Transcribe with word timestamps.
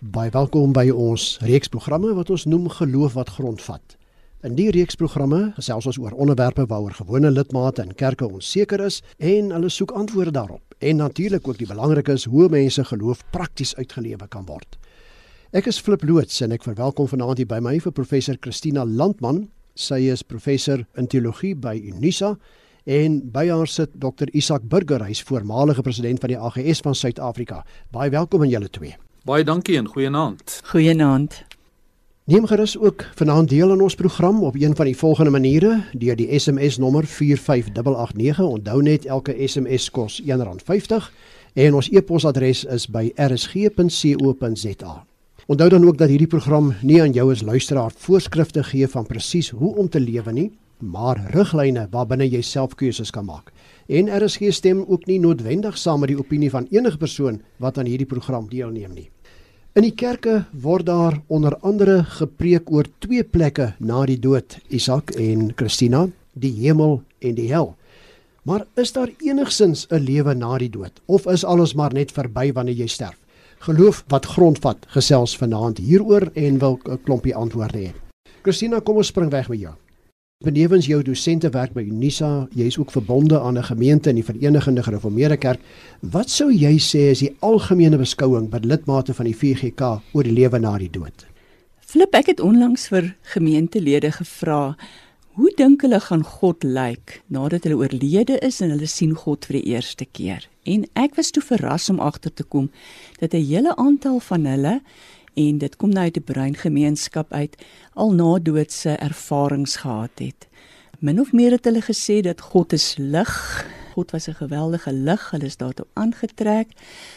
Baie 0.00 0.30
welkom 0.32 0.70
by 0.72 0.86
ons 0.96 1.34
reeks 1.44 1.68
programme 1.68 2.14
wat 2.16 2.30
ons 2.32 2.46
noem 2.48 2.70
Geloof 2.72 3.18
wat 3.18 3.34
grondvat. 3.36 3.98
In 4.40 4.54
die 4.56 4.70
reeks 4.72 4.96
programme 4.96 5.50
gesels 5.58 5.84
ons 5.90 5.98
oor 6.00 6.14
onderwerpe 6.16 6.64
waaroor 6.70 6.94
gewone 6.96 7.28
lidmate 7.28 7.84
in 7.84 7.92
kerke 7.92 8.24
onseker 8.24 8.80
is 8.80 9.02
en 9.18 9.50
hulle 9.52 9.68
soek 9.68 9.92
antwoorde 9.92 10.32
daarop. 10.32 10.62
En 10.80 11.02
natuurlik 11.04 11.44
ook 11.48 11.58
die 11.60 11.68
belangrik 11.68 12.08
is 12.08 12.24
hoe 12.24 12.48
mense 12.48 12.84
geloof 12.88 13.20
prakties 13.30 13.74
uitgelewe 13.76 14.24
kan 14.32 14.46
word. 14.48 14.78
Ek 15.52 15.68
is 15.68 15.82
Flip 15.84 16.00
loods 16.08 16.40
en 16.40 16.56
ek 16.56 16.64
verwelkom 16.64 17.12
vanaand 17.12 17.44
hier 17.44 17.52
by 17.52 17.60
my 17.60 17.76
vir 17.84 17.92
professor 17.92 18.40
Christina 18.40 18.86
Landman. 18.88 19.50
Sy 19.76 20.06
is 20.08 20.24
professor 20.24 20.86
in 20.96 21.12
teologie 21.12 21.52
by 21.52 21.76
Unisa 21.76 22.38
en 22.88 23.20
by 23.36 23.50
haar 23.52 23.68
sit 23.68 24.00
Dr 24.00 24.32
Isak 24.32 24.64
Burger, 24.64 25.04
hy's 25.04 25.20
voormalige 25.20 25.84
president 25.84 26.24
van 26.24 26.32
die 26.32 26.40
AGS 26.40 26.80
van 26.88 26.96
Suid-Afrika. 26.96 27.66
Baie 27.92 28.08
welkom 28.16 28.48
aan 28.48 28.56
julle 28.56 28.72
twee. 28.72 28.96
Baie 29.20 29.44
dankie 29.44 29.76
en 29.76 29.86
goeienaand. 29.86 30.60
Goeienaand. 30.64 31.42
Neem 32.24 32.46
gerus 32.46 32.78
ook 32.78 33.04
vanaand 33.14 33.48
deel 33.48 33.70
aan 33.70 33.80
ons 33.80 33.94
program 33.94 34.42
op 34.42 34.54
een 34.56 34.76
van 34.76 34.84
die 34.84 34.96
volgende 34.96 35.30
maniere 35.30 35.84
deur 35.92 36.16
die 36.16 36.38
SMS 36.38 36.78
nommer 36.78 37.06
45889. 37.06 38.40
Onthou 38.40 38.82
net 38.82 39.04
elke 39.04 39.36
SMS 39.46 39.90
kos 39.90 40.22
R1.50 40.22 41.10
en 41.52 41.74
ons 41.74 41.90
e-posadres 41.90 42.64
is 42.64 42.88
by 42.88 43.10
rsg.co.za. 43.14 45.04
Onthou 45.46 45.68
dan 45.68 45.86
ook 45.86 45.98
dat 45.98 46.08
hierdie 46.08 46.26
program 46.26 46.74
nie 46.80 47.02
aan 47.02 47.12
jou 47.12 47.30
as 47.30 47.42
luisteraar 47.42 47.92
voorskrifte 47.96 48.64
gee 48.64 48.88
van 48.88 49.06
presies 49.06 49.50
hoe 49.50 49.76
om 49.76 49.88
te 49.88 50.00
lewe 50.00 50.32
nie, 50.32 50.50
maar 50.78 51.20
riglyne 51.34 51.88
waarbinne 51.90 52.28
jy 52.28 52.40
self 52.40 52.74
keuses 52.74 53.10
kan 53.10 53.24
maak. 53.24 53.52
En 53.90 54.06
RSG 54.06 54.52
stem 54.54 54.84
ook 54.86 55.06
nie 55.10 55.18
noodwendig 55.18 55.78
saam 55.78 56.04
met 56.04 56.12
die 56.12 56.18
opinie 56.18 56.50
van 56.50 56.68
enige 56.70 56.98
persoon 56.98 57.40
wat 57.58 57.78
aan 57.78 57.88
hierdie 57.90 58.06
program 58.06 58.46
deelneem 58.46 58.92
nie. 58.94 59.08
In 59.74 59.82
die 59.82 59.94
kerke 59.94 60.44
word 60.54 60.86
daar 60.86 61.16
onder 61.26 61.56
andere 61.66 62.04
gepreek 62.20 62.70
oor 62.70 62.86
twee 63.02 63.24
plekke 63.26 63.72
na 63.78 64.04
die 64.06 64.18
dood, 64.18 64.60
Isak 64.70 65.10
en 65.18 65.50
Christina, 65.58 66.04
die 66.38 66.52
hemel 66.60 67.00
en 67.18 67.34
die 67.34 67.48
hel. 67.50 67.74
Maar 68.46 68.68
is 68.78 68.94
daar 68.94 69.10
enigsins 69.18 69.86
'n 69.90 69.98
lewe 70.06 70.34
na 70.34 70.58
die 70.58 70.70
dood 70.70 71.02
of 71.06 71.26
is 71.26 71.44
alles 71.44 71.74
maar 71.74 71.92
net 71.92 72.12
verby 72.12 72.52
wanneer 72.52 72.74
jy 72.74 72.86
sterf? 72.86 73.18
Geloof 73.58 74.04
wat 74.08 74.26
grondvat 74.26 74.86
gesels 74.86 75.36
vanaand 75.36 75.78
hieroor 75.78 76.30
en 76.34 76.58
wil 76.58 76.78
'n 76.84 77.02
klompie 77.02 77.34
antwoorde 77.34 77.78
hê. 77.78 77.92
Christina, 78.42 78.80
kom 78.80 78.96
ons 78.96 79.06
spring 79.06 79.30
weg 79.30 79.48
met 79.48 79.60
jou. 79.60 79.74
Benewens 80.40 80.86
jou 80.88 81.02
dosente 81.04 81.50
werk 81.52 81.74
by 81.76 81.82
Unisa, 81.84 82.46
jy 82.56 82.64
is 82.70 82.78
ook 82.80 82.94
verbonde 82.94 83.36
aan 83.40 83.58
'n 83.58 83.64
gemeente 83.64 84.08
in 84.08 84.14
die 84.14 84.24
Verenigde 84.24 84.82
Gereformeerde 84.82 85.36
Kerk. 85.36 85.60
Wat 86.00 86.30
sou 86.30 86.50
jy 86.50 86.78
sê 86.78 87.10
is 87.10 87.18
die 87.18 87.36
algemene 87.40 87.98
beskouing 87.98 88.48
by 88.48 88.58
lidmate 88.62 89.14
van 89.14 89.26
die 89.26 89.36
VGK 89.36 90.00
oor 90.12 90.22
die 90.22 90.32
lewe 90.32 90.58
na 90.58 90.78
die 90.78 90.90
dood? 90.90 91.26
Flip, 91.80 92.14
ek 92.14 92.26
het 92.26 92.40
onlangs 92.40 92.88
vir 92.88 93.14
gemeentelede 93.22 94.12
gevra, 94.12 94.76
hoe 95.32 95.52
dink 95.56 95.82
hulle 95.82 96.00
gaan 96.00 96.24
God 96.24 96.64
lyk 96.64 97.20
nadat 97.28 97.64
hulle 97.64 97.76
oorlede 97.76 98.38
is 98.38 98.60
en 98.60 98.70
hulle 98.70 98.86
sien 98.86 99.14
God 99.14 99.44
vir 99.44 99.60
die 99.60 99.74
eerste 99.74 100.06
keer? 100.12 100.48
En 100.64 100.86
ek 100.94 101.16
was 101.16 101.30
toe 101.30 101.42
verras 101.42 101.90
om 101.90 102.00
agter 102.00 102.32
te 102.32 102.44
kom 102.44 102.70
dat 103.20 103.34
'n 103.34 103.44
hele 103.44 103.76
aantal 103.76 104.20
van 104.20 104.46
hulle 104.46 104.80
en 105.34 105.58
dit 105.58 105.76
kom 105.76 105.88
nou 105.88 106.04
uit 106.04 106.16
'n 106.16 106.24
breingemeenskap 106.24 107.32
uit 107.32 107.56
al 107.94 108.12
na 108.12 108.38
doodse 108.38 108.90
ervarings 108.90 109.76
gehad 109.76 110.10
het. 110.14 110.48
Min 110.98 111.20
of 111.20 111.32
meer 111.32 111.50
het 111.50 111.64
hulle 111.64 111.82
gesê 111.82 112.20
dat 112.20 112.40
God 112.40 112.72
is 112.72 112.94
lig 112.98 113.66
God 113.94 114.10
was 114.10 114.28
'n 114.28 114.34
geweldige 114.34 114.92
lig, 114.92 115.30
hulle 115.30 115.44
is 115.44 115.56
daartoe 115.56 115.86
aangetrek, 115.94 116.68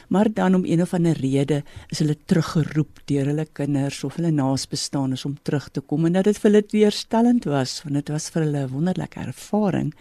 maar 0.07 0.33
dan 0.33 0.55
om 0.55 0.65
een 0.65 0.81
of 0.81 0.93
ander 0.93 1.17
rede 1.17 1.63
is 1.89 1.99
hulle 1.99 2.17
teruggeroep 2.25 2.99
deur 3.05 3.25
hulle 3.25 3.47
kinders 3.51 4.03
of 4.03 4.15
hulle 4.15 4.31
naasbestaanes 4.31 5.25
om 5.25 5.37
terug 5.41 5.69
te 5.69 5.81
kom 5.81 6.05
en 6.05 6.13
dat 6.13 6.23
dit 6.23 6.37
vir 6.37 6.51
hulle 6.51 6.63
weerstellend 6.69 7.43
was, 7.43 7.81
want 7.83 7.95
dit 7.95 8.09
was 8.09 8.29
vir 8.29 8.43
hulle 8.43 8.63
'n 8.65 8.71
wonderlike 8.71 9.19
ervaring. 9.19 9.93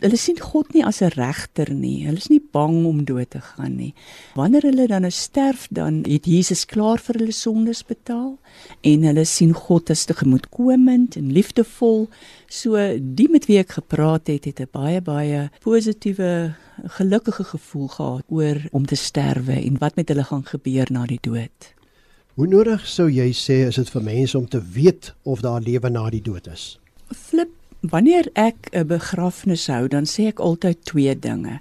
Hulle 0.00 0.16
sien 0.16 0.40
God 0.40 0.74
nie 0.74 0.84
as 0.84 1.00
'n 1.02 1.10
regter 1.16 1.74
nie. 1.74 2.06
Hulle 2.06 2.16
is 2.16 2.28
nie 2.28 2.42
bang 2.52 2.86
om 2.86 3.04
dood 3.04 3.30
te 3.30 3.40
gaan 3.40 3.76
nie. 3.76 3.94
Wanneer 4.34 4.62
hulle 4.62 4.86
dan 4.86 5.02
nou 5.02 5.10
sterf, 5.10 5.68
dan 5.70 6.04
het 6.06 6.26
Jesus 6.26 6.64
klaar 6.64 6.98
vir 6.98 7.18
hulle 7.18 7.32
sondes 7.32 7.82
betaal 7.84 8.38
en 8.82 9.02
hulle 9.02 9.24
sien 9.24 9.52
God 9.52 9.90
as 9.90 10.04
tegemoetkomend 10.04 11.16
en 11.16 11.32
liefdevol. 11.32 12.08
So 12.48 12.80
die 12.98 13.28
met 13.28 13.44
wie 13.44 13.58
ek 13.60 13.74
gepraat 13.76 14.30
het, 14.32 14.44
het 14.48 14.60
'n 14.60 14.68
baie 14.72 15.00
baie 15.00 15.50
positiewe 15.60 16.54
gelukkige 16.96 17.44
gevoel 17.44 17.88
gehad 17.88 18.24
oor 18.28 18.56
om 18.72 18.86
te 18.86 18.96
sterwe 18.96 19.52
en 19.52 19.78
wat 19.78 19.96
met 19.96 20.08
hulle 20.08 20.24
gaan 20.24 20.44
gebeur 20.44 20.86
na 20.90 21.06
die 21.06 21.18
dood. 21.20 21.74
Hoe 22.34 22.46
nodig 22.46 22.86
sou 22.86 23.10
jy 23.10 23.32
sê 23.32 23.66
is 23.66 23.74
dit 23.74 23.90
vir 23.90 24.02
mense 24.02 24.38
om 24.38 24.48
te 24.48 24.62
weet 24.62 25.14
of 25.22 25.40
daar 25.40 25.60
lewe 25.60 25.88
na 25.90 26.10
die 26.10 26.22
dood 26.22 26.46
is? 26.46 26.78
Flip, 27.10 27.50
wanneer 27.80 28.30
ek 28.32 28.68
'n 28.72 28.86
begrafnis 28.86 29.66
hou, 29.66 29.88
dan 29.88 30.04
sê 30.06 30.26
ek 30.26 30.38
altyd 30.38 30.84
twee 30.84 31.18
dinge. 31.18 31.60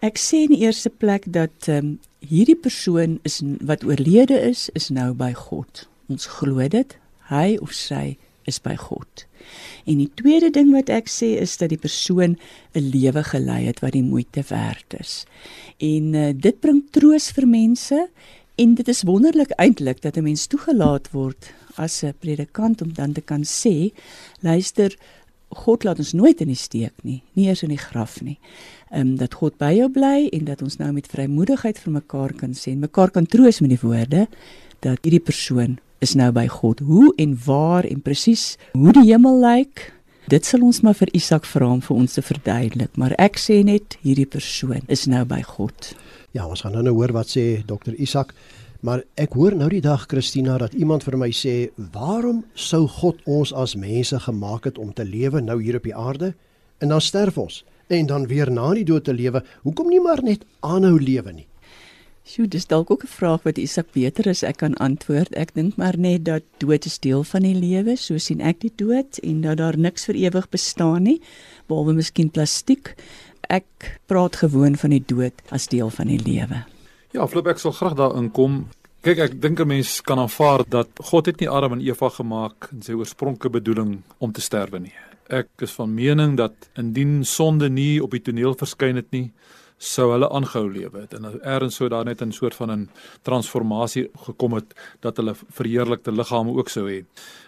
Ek 0.00 0.18
sê 0.18 0.34
in 0.34 0.48
die 0.48 0.64
eerste 0.66 0.90
plek 0.90 1.32
dat 1.32 1.68
ehm 1.68 1.76
um, 1.76 1.98
hierdie 2.18 2.56
persoon 2.56 3.18
is 3.22 3.42
wat 3.60 3.84
oorlede 3.84 4.40
is, 4.40 4.68
is 4.74 4.88
nou 4.88 5.14
by 5.14 5.32
God. 5.32 5.88
Ons 6.08 6.26
glo 6.26 6.68
dit. 6.68 6.96
Hy 7.28 7.56
of 7.60 7.72
sy 7.72 8.16
is 8.48 8.58
by 8.64 8.74
God. 8.80 9.26
En 9.88 10.00
die 10.00 10.10
tweede 10.20 10.50
ding 10.52 10.72
wat 10.74 10.90
ek 10.92 11.08
sê 11.12 11.34
is 11.40 11.56
dat 11.60 11.72
die 11.72 11.80
persoon 11.80 12.36
'n 12.74 12.90
lewe 12.94 13.22
gelei 13.24 13.64
het 13.66 13.80
wat 13.84 13.92
die 13.92 14.02
moeite 14.02 14.42
werd 14.48 14.94
is. 14.98 15.24
En 15.78 16.14
uh, 16.14 16.32
dit 16.34 16.60
bring 16.60 16.82
troos 16.90 17.30
vir 17.32 17.46
mense 17.46 18.08
en 18.56 18.74
dit 18.74 18.88
is 18.88 19.06
wonderlik 19.06 19.52
eintlik 19.56 20.02
dat 20.02 20.16
'n 20.16 20.22
mens 20.22 20.46
toegelaat 20.46 21.10
word 21.12 21.52
as 21.76 22.02
'n 22.02 22.14
predikant 22.18 22.82
om 22.82 22.92
dan 22.92 23.12
te 23.12 23.20
kan 23.20 23.44
sê, 23.44 23.92
luister, 24.40 24.96
God 25.48 25.84
laat 25.84 25.98
ons 25.98 26.12
nooit 26.12 26.40
in 26.40 26.50
die 26.52 26.60
steek 26.60 26.92
nie, 27.02 27.22
nie 27.32 27.46
eers 27.48 27.62
in 27.62 27.72
die 27.72 27.80
graf 27.80 28.20
nie. 28.20 28.38
Ehm 28.90 29.00
um, 29.00 29.16
dat 29.16 29.34
God 29.34 29.56
by 29.58 29.72
jou 29.72 29.88
bly 29.88 30.28
en 30.32 30.44
dat 30.44 30.62
ons 30.62 30.76
nou 30.76 30.92
met 30.92 31.06
vrymoedigheid 31.06 31.78
vir 31.78 31.92
mekaar 31.92 32.32
kan 32.32 32.52
sê 32.52 32.72
en 32.72 32.84
mekaar 32.84 33.10
kan 33.10 33.26
troos 33.26 33.60
met 33.60 33.70
die 33.70 33.80
woorde 33.80 34.26
dat 34.80 34.98
hierdie 35.02 35.24
persoon 35.24 35.78
is 36.04 36.14
nou 36.18 36.30
by 36.34 36.46
God. 36.50 36.80
Hoe 36.86 37.12
en 37.18 37.36
waar 37.44 37.86
en 37.88 38.02
presies 38.02 38.56
hoe 38.72 38.92
die 38.94 39.08
hemel 39.10 39.40
lyk, 39.42 39.88
dit 40.28 40.44
sal 40.44 40.62
ons 40.66 40.82
maar 40.84 40.96
vir 40.98 41.10
Isak 41.16 41.48
vra 41.48 41.70
om 41.72 41.80
vir 41.84 41.96
ons 41.96 42.18
te 42.18 42.22
verduidelik, 42.22 42.92
maar 43.00 43.14
ek 43.18 43.40
sê 43.40 43.62
net 43.64 43.96
hierdie 44.04 44.28
persoon 44.28 44.84
is 44.92 45.06
nou 45.10 45.24
by 45.28 45.40
God. 45.42 45.92
Ja, 46.36 46.46
ons 46.46 46.62
gaan 46.62 46.76
nou 46.76 46.84
nou 46.86 46.94
hoor 46.98 47.14
wat 47.16 47.32
sê 47.32 47.64
dokter 47.66 47.96
Isak. 47.98 48.34
Maar 48.80 49.02
ek 49.18 49.32
hoor 49.34 49.56
nou 49.58 49.66
die 49.72 49.82
dag 49.82 50.04
Christina 50.06 50.54
dat 50.60 50.76
iemand 50.78 51.02
vir 51.02 51.16
my 51.18 51.32
sê, 51.34 51.70
"Waarom 51.74 52.44
sou 52.54 52.86
God 52.86 53.18
ons 53.26 53.52
as 53.52 53.74
mense 53.74 54.20
gemaak 54.20 54.64
het 54.64 54.78
om 54.78 54.92
te 54.92 55.04
lewe 55.04 55.40
nou 55.40 55.62
hier 55.62 55.76
op 55.76 55.82
die 55.82 55.96
aarde 55.96 56.34
en 56.78 56.88
dan 56.88 57.00
sterf 57.00 57.38
ons 57.38 57.64
en 57.88 58.06
dan 58.06 58.26
weer 58.26 58.50
na 58.50 58.74
die 58.74 58.84
dood 58.84 59.04
te 59.04 59.12
lewe? 59.12 59.42
Hoekom 59.62 59.88
nie 59.88 60.00
maar 60.00 60.22
net 60.22 60.44
aanhou 60.60 61.00
lewe 61.00 61.32
nie?" 61.32 61.46
Sjoe, 62.28 62.44
dis 62.44 62.66
dalk 62.68 62.90
ook 62.90 63.04
'n 63.04 63.08
vraag 63.08 63.42
wat 63.42 63.58
Isak 63.58 63.86
beter 63.92 64.28
as 64.28 64.42
ek 64.42 64.56
kan 64.56 64.74
antwoord. 64.74 65.34
Ek 65.34 65.54
dink 65.54 65.76
maar 65.76 65.98
net 65.98 66.24
dat 66.24 66.42
dood 66.58 66.84
is 66.84 66.98
deel 66.98 67.24
van 67.24 67.42
die 67.42 67.54
lewe, 67.54 67.96
so 67.96 68.18
sien 68.18 68.40
ek 68.40 68.60
die 68.60 68.72
dood 68.76 69.18
en 69.18 69.40
dat 69.40 69.56
daar 69.56 69.78
niks 69.78 70.04
vir 70.04 70.14
ewig 70.14 70.48
bestaan 70.48 71.02
nie, 71.02 71.20
behalwe 71.66 71.92
miskien 71.92 72.30
plastiek. 72.30 72.94
Ek 73.48 73.98
praat 74.06 74.36
gewoon 74.36 74.76
van 74.76 74.90
die 74.90 75.04
dood 75.06 75.32
as 75.48 75.66
deel 75.66 75.90
van 75.90 76.06
die 76.06 76.20
lewe. 76.20 76.64
Ja, 77.12 77.26
Flip, 77.26 77.46
ek 77.46 77.58
sal 77.58 77.72
graag 77.72 77.94
daarin 77.94 78.30
kom. 78.30 78.68
Kyk, 79.00 79.18
ek 79.18 79.40
dink 79.40 79.60
'n 79.60 79.66
mens 79.66 80.00
kan 80.02 80.18
aanvaar 80.18 80.64
dat 80.68 80.88
God 81.00 81.26
het 81.26 81.40
nie 81.40 81.48
Adam 81.48 81.72
en 81.72 81.80
Eva 81.80 82.08
gemaak 82.08 82.68
in 82.72 82.82
sy 82.82 82.92
oorspronklike 82.92 83.50
bedoeling 83.50 84.02
om 84.18 84.32
te 84.32 84.40
sterwe 84.40 84.78
nie. 84.78 84.92
Ek 85.30 85.48
is 85.58 85.72
van 85.72 85.94
mening 85.94 86.36
dat 86.36 86.52
indien 86.76 87.24
sonde 87.24 87.70
nie 87.70 88.02
op 88.02 88.10
die 88.10 88.22
toneel 88.22 88.54
verskyn 88.54 88.96
het 88.96 89.10
nie, 89.10 89.32
sou 89.78 90.10
hulle 90.12 90.28
aangehou 90.34 90.66
lewe 90.72 91.04
het 91.04 91.14
en 91.14 91.28
eers 91.38 91.76
sou 91.78 91.88
daar 91.88 92.04
net 92.04 92.22
'n 92.22 92.32
soort 92.32 92.54
van 92.54 92.70
'n 92.70 92.90
transformasie 93.22 94.10
gekom 94.26 94.52
het 94.52 94.74
dat 95.00 95.16
hulle 95.16 95.34
verheerlikte 95.34 96.12
liggame 96.12 96.50
ook 96.50 96.68
sou 96.68 96.88
hê. 96.90 97.04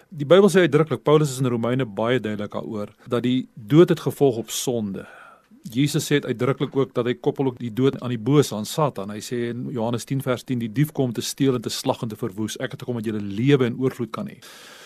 Die 0.09 0.27
Bybel 0.27 0.49
sê 0.49 0.67
uitdruklik 0.67 1.03
Paulus 1.03 1.31
is 1.31 1.39
in 1.39 1.47
Romeine 1.47 1.85
baie 1.85 2.21
duidelik 2.21 2.53
daaroor 2.53 2.89
dat 3.09 3.23
die 3.23 3.49
dood 3.55 3.89
het 3.89 4.01
gevolg 4.01 4.37
op 4.37 4.51
sonde. 4.51 5.07
Jesus 5.63 6.07
sê 6.11 6.21
uitdruklik 6.25 6.77
ook 6.77 6.95
dat 6.95 7.07
hy 7.07 7.15
koppel 7.15 7.47
ook 7.47 7.59
die 7.59 7.73
dood 7.73 8.01
aan 8.01 8.09
die 8.09 8.19
bose 8.19 8.55
aan 8.55 8.67
Satan. 8.67 9.11
Hy 9.11 9.21
sê 9.21 9.51
in 9.51 9.69
Johannes 9.71 10.05
10 10.05 10.23
vers 10.23 10.45
10 10.45 10.59
die 10.59 10.73
dief 10.73 10.93
kom 10.93 11.13
te 11.13 11.21
steel 11.21 11.55
en 11.55 11.61
te 11.61 11.69
slag 11.69 12.03
en 12.03 12.09
te 12.09 12.17
verwoes. 12.17 12.57
Ek 12.59 12.71
het 12.71 12.81
gekom 12.81 12.95
dat 12.95 13.07
jy 13.07 13.13
lewe 13.21 13.67
en 13.67 13.79
oorvloed 13.79 14.11
kan 14.11 14.27
hê. 14.27 14.39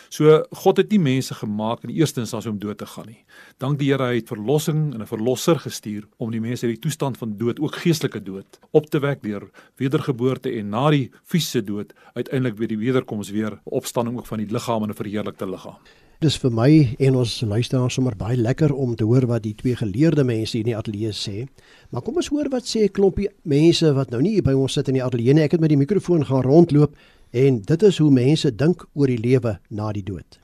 So 0.08 0.42
God 0.64 0.76
het 0.76 0.90
nie 0.90 0.98
mense 0.98 1.34
gemaak 1.34 1.84
in 1.84 1.92
die 1.92 1.98
eerste 2.00 2.20
instansie 2.20 2.50
om 2.50 2.58
dood 2.58 2.78
te 2.78 2.86
gaan 2.86 3.06
nie. 3.06 3.24
Dank 3.58 3.78
die 3.78 3.90
Here 3.90 4.10
hy 4.10 4.20
het 4.20 4.28
verlossing 4.28 4.94
en 4.94 5.00
'n 5.00 5.06
verlosser 5.06 5.58
gestuur 5.58 6.04
om 6.18 6.30
die 6.30 6.40
mense 6.40 6.66
uit 6.66 6.74
die 6.80 6.88
toestand 6.88 7.18
van 7.18 7.36
dood, 7.36 7.60
ook 7.60 7.74
geestelike 7.74 8.22
dood, 8.22 8.58
op 8.72 8.90
te 8.90 8.98
wek 8.98 9.22
deur 9.22 9.50
wedergeboorte 9.76 10.50
en 10.50 10.68
na 10.68 10.90
die 10.90 11.10
fisiese 11.24 11.64
dood 11.64 11.92
uiteindelik 12.14 12.58
weer 12.58 12.68
die 12.68 12.78
wederkoms 12.78 13.30
weer 13.30 13.60
opstanding 13.64 14.18
ook 14.18 14.26
van 14.26 14.38
die 14.38 14.50
liggaam 14.50 14.82
en 14.82 14.90
'n 14.90 14.94
verheerlikte 14.94 15.46
liggaam. 15.46 15.78
Dis 16.24 16.36
vir 16.40 16.52
my 16.54 16.68
en 17.04 17.16
ons 17.20 17.32
luisteraars 17.44 17.96
sommer 17.98 18.14
baie 18.16 18.36
lekker 18.38 18.72
om 18.72 18.94
te 18.96 19.04
hoor 19.04 19.26
wat 19.28 19.42
die 19.44 19.52
twee 19.58 19.76
geleerde 19.76 20.22
mense 20.24 20.54
hier 20.56 20.62
in 20.62 20.70
die 20.70 20.76
ateljee 20.78 21.10
sê. 21.12 21.42
Maar 21.90 22.04
kom 22.06 22.16
ons 22.16 22.30
hoor 22.32 22.48
wat 22.52 22.64
sê 22.64 22.84
'n 22.84 22.94
klompie 22.96 23.28
mense 23.42 23.92
wat 23.92 24.10
nou 24.10 24.22
nie 24.22 24.40
by 24.40 24.52
ons 24.52 24.72
sit 24.72 24.88
in 24.88 24.94
die 24.94 25.04
ateljee 25.04 25.34
nie. 25.34 25.42
Ek 25.42 25.52
het 25.52 25.60
met 25.60 25.68
die 25.68 25.76
mikrofoon 25.76 26.24
gaan 26.24 26.42
rondloop 26.42 26.94
en 27.34 27.60
dit 27.66 27.82
is 27.82 27.98
hoe 27.98 28.10
mense 28.14 28.50
dink 28.54 28.86
oor 28.94 29.10
die 29.10 29.18
lewe 29.18 29.58
na 29.74 29.90
die 29.92 30.04
dood. 30.06 30.38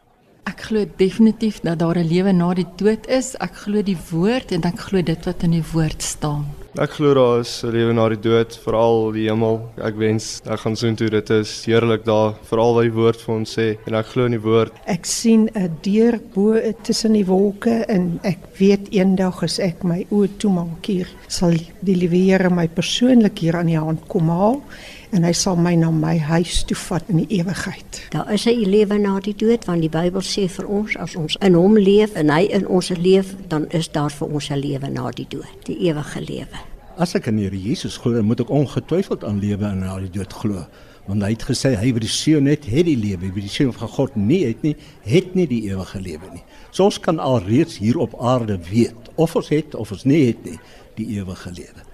Ek 0.51 0.65
glo 0.67 0.83
definitief 0.99 1.61
dat 1.63 1.79
daar 1.79 1.99
'n 1.99 2.09
lewe 2.09 2.33
na 2.33 2.55
die 2.55 2.67
dood 2.77 3.07
is. 3.07 3.37
Ek 3.39 3.55
glo 3.55 3.83
die 3.83 3.99
woord 4.11 4.53
en 4.53 4.65
ek 4.65 4.79
glo 4.79 5.03
dit 5.03 5.25
wat 5.25 5.43
in 5.43 5.51
die 5.51 5.65
woord 5.73 6.03
staan. 6.03 6.45
Ek 6.79 6.91
glo 6.91 7.15
daar 7.15 7.41
is 7.41 7.63
'n 7.63 7.71
lewe 7.71 7.93
na 7.93 8.09
die 8.09 8.21
dood, 8.21 8.57
veral 8.65 9.13
die 9.13 9.29
hemel. 9.29 9.71
Ek 9.79 9.97
wens 9.97 10.41
ek 10.47 10.61
gaan 10.61 10.77
soontoe. 10.77 11.11
Dit 11.11 11.31
is 11.31 11.65
heerlik 11.65 12.05
daar, 12.05 12.35
veral 12.43 12.75
wat 12.75 12.83
die 12.83 12.93
woord 12.93 13.21
vir 13.21 13.35
ons 13.35 13.59
sê 13.59 13.77
en 13.87 13.95
ek 13.95 14.07
glo 14.07 14.25
in 14.25 14.33
die 14.33 14.43
woord. 14.43 14.73
Ek 14.87 15.05
sien 15.05 15.49
'n 15.55 15.77
deur 15.83 16.21
bo 16.35 16.59
tussen 16.83 17.13
die 17.13 17.27
wolke 17.27 17.85
en 17.89 18.21
ek 18.23 18.39
weet 18.59 18.89
eendag 18.91 19.43
as 19.43 19.59
ek 19.59 19.85
my 19.85 20.07
oë 20.11 20.29
toemaak 20.39 20.87
hier, 20.87 21.09
sal 21.29 21.55
die 21.83 21.95
liewe 21.97 22.17
Here 22.17 22.51
my 22.51 22.67
persoonlik 22.69 23.39
hier 23.39 23.57
aan 23.57 23.67
die 23.67 23.79
hand 23.79 24.09
kom 24.09 24.29
haal 24.29 24.63
en 25.11 25.25
hy 25.27 25.33
sal 25.35 25.57
my 25.57 25.75
na 25.79 25.91
my 25.91 26.17
huis 26.19 26.63
toe 26.69 26.77
vat 26.77 27.09
in 27.11 27.23
die 27.23 27.41
ewigheid. 27.41 28.01
Daar 28.15 28.33
is 28.33 28.47
'n 28.47 28.71
lewe 28.71 28.99
na 28.99 29.21
die 29.21 29.35
dood 29.35 29.65
want 29.65 29.81
die 29.81 29.89
Bybel 29.89 30.21
sê 30.21 30.49
vir 30.49 30.67
ons 30.67 30.97
as 30.97 31.17
ons 31.17 31.37
in 31.41 31.55
hom 31.55 31.79
leef 31.79 32.15
en 32.15 32.31
hy 32.31 32.47
in 32.51 32.67
ons 32.67 32.89
leef, 32.89 33.35
dan 33.49 33.67
is 33.71 33.89
daar 33.89 34.11
vir 34.11 34.29
ons 34.29 34.51
'n 34.51 34.59
lewe 34.59 34.89
na 34.91 35.11
die 35.11 35.27
dood, 35.29 35.57
die 35.65 35.79
ewige 35.89 36.21
lewe. 36.21 36.59
As 36.97 37.15
ek 37.15 37.27
in 37.27 37.37
die 37.37 37.45
Here 37.45 37.57
Jesus 37.57 37.97
glo, 37.97 38.23
moet 38.23 38.41
ek 38.41 38.51
ongetwyfeld 38.51 39.25
aan 39.25 39.41
lewe 39.41 39.65
en 39.65 39.79
na 39.79 39.99
die 39.99 40.11
dood 40.11 40.33
glo. 40.33 40.67
Want 41.07 41.23
hy 41.23 41.31
het 41.31 41.43
gesê 41.43 41.75
hy 41.75 41.93
wat 41.93 42.05
die 42.05 42.09
seun 42.09 42.47
het, 42.47 42.67
het 42.67 42.85
die 42.85 42.97
lewe, 42.97 43.33
wie 43.33 43.43
die 43.43 43.49
seun 43.49 43.73
van 43.73 43.89
God 43.89 44.17
nie 44.17 44.45
het 44.47 44.63
nie, 44.63 44.77
het 45.03 45.35
nie 45.35 45.47
die 45.47 45.63
ewige 45.71 46.01
lewe 46.01 46.29
nie. 46.33 46.43
So 46.71 46.85
ons 46.85 47.01
kan 47.01 47.19
alreeds 47.19 47.79
hier 47.79 47.99
op 47.99 48.15
aarde 48.21 48.59
weet 48.71 49.11
of 49.17 49.37
ons 49.37 49.49
het 49.49 49.75
of 49.75 49.91
ons 49.93 50.05
nie 50.05 50.27
het 50.27 50.45
nie 50.45 50.59
die 50.95 51.07
ewige 51.19 51.51
lewe. 51.51 51.90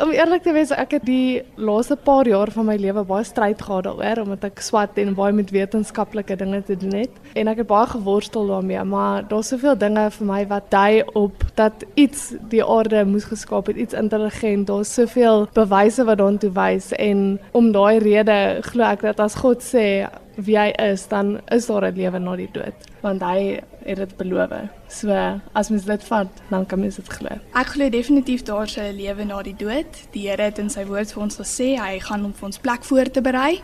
Om 0.00 0.10
eerlik 0.16 0.40
te 0.40 0.52
wees, 0.56 0.70
ek 0.72 0.94
het 0.96 1.02
die 1.04 1.42
laaste 1.60 1.92
paar 1.92 2.24
jaar 2.24 2.48
van 2.54 2.64
my 2.70 2.78
lewe 2.80 3.02
baie 3.04 3.24
stryd 3.28 3.60
gehad 3.60 3.84
daaroor 3.84 4.22
omdat 4.22 4.46
ek 4.48 4.62
swat 4.64 4.96
en 5.02 5.10
baie 5.18 5.34
met 5.36 5.50
wetenskaplike 5.52 6.38
dinge 6.40 6.62
te 6.64 6.76
doen 6.80 6.94
het. 7.02 7.18
En 7.36 7.50
ek 7.52 7.60
het 7.60 7.68
baie 7.68 7.90
geworstel 7.90 8.48
daarmee, 8.48 8.80
maar 8.88 9.26
daar's 9.28 9.50
soveel 9.52 9.76
dinge 9.76 10.06
vir 10.14 10.30
my 10.30 10.38
wat 10.48 10.70
dui 10.72 11.02
op 11.20 11.44
dat 11.60 11.84
iets 12.00 12.30
die 12.48 12.64
aarde 12.64 13.04
moes 13.04 13.28
geskaap 13.28 13.68
het, 13.68 13.76
iets 13.76 13.98
intelligent. 14.00 14.70
Daar's 14.72 14.94
soveel 14.96 15.44
bewyse 15.52 16.08
wat 16.08 16.22
daartoe 16.22 16.52
wys. 16.56 16.94
En 16.96 17.36
om 17.52 17.68
daai 17.76 18.00
rede 18.00 18.38
glo 18.70 18.88
ek 18.88 19.04
dat 19.04 19.20
as 19.20 19.36
God 19.42 19.60
sê 19.60 20.08
wie 20.40 20.56
hy 20.56 20.70
is, 20.80 21.04
dan 21.12 21.42
is 21.52 21.68
daar 21.68 21.90
'n 21.90 21.96
lewe 22.00 22.18
na 22.18 22.36
die 22.36 22.48
dood, 22.52 22.88
want 23.02 23.20
hy 23.20 23.60
het 23.84 23.96
dit 23.96 24.16
beloof. 24.16 24.52
So 24.88 25.14
as 25.52 25.70
mens 25.70 25.84
dit 25.84 26.04
vat, 26.04 26.42
dan 26.48 26.66
kan 26.66 26.80
mens 26.80 26.96
dit 26.96 27.08
glo. 27.08 27.38
Ek 27.54 27.74
glo 27.74 27.88
definitief 27.90 28.42
daar 28.42 28.66
'n 28.66 28.96
lewe 28.96 29.24
na 29.24 29.42
die 29.42 29.56
dood. 29.56 29.92
Die 30.12 30.28
Here 30.28 30.42
het 30.42 30.58
in 30.58 30.70
sy 30.70 30.84
woord 30.84 31.12
vir 31.12 31.22
ons 31.22 31.36
gesê 31.36 31.76
hy 31.78 31.98
gaan 32.00 32.24
om 32.24 32.32
vir 32.32 32.46
ons 32.46 32.58
plek 32.58 32.84
voor 32.84 33.10
te 33.10 33.20
berei 33.20 33.60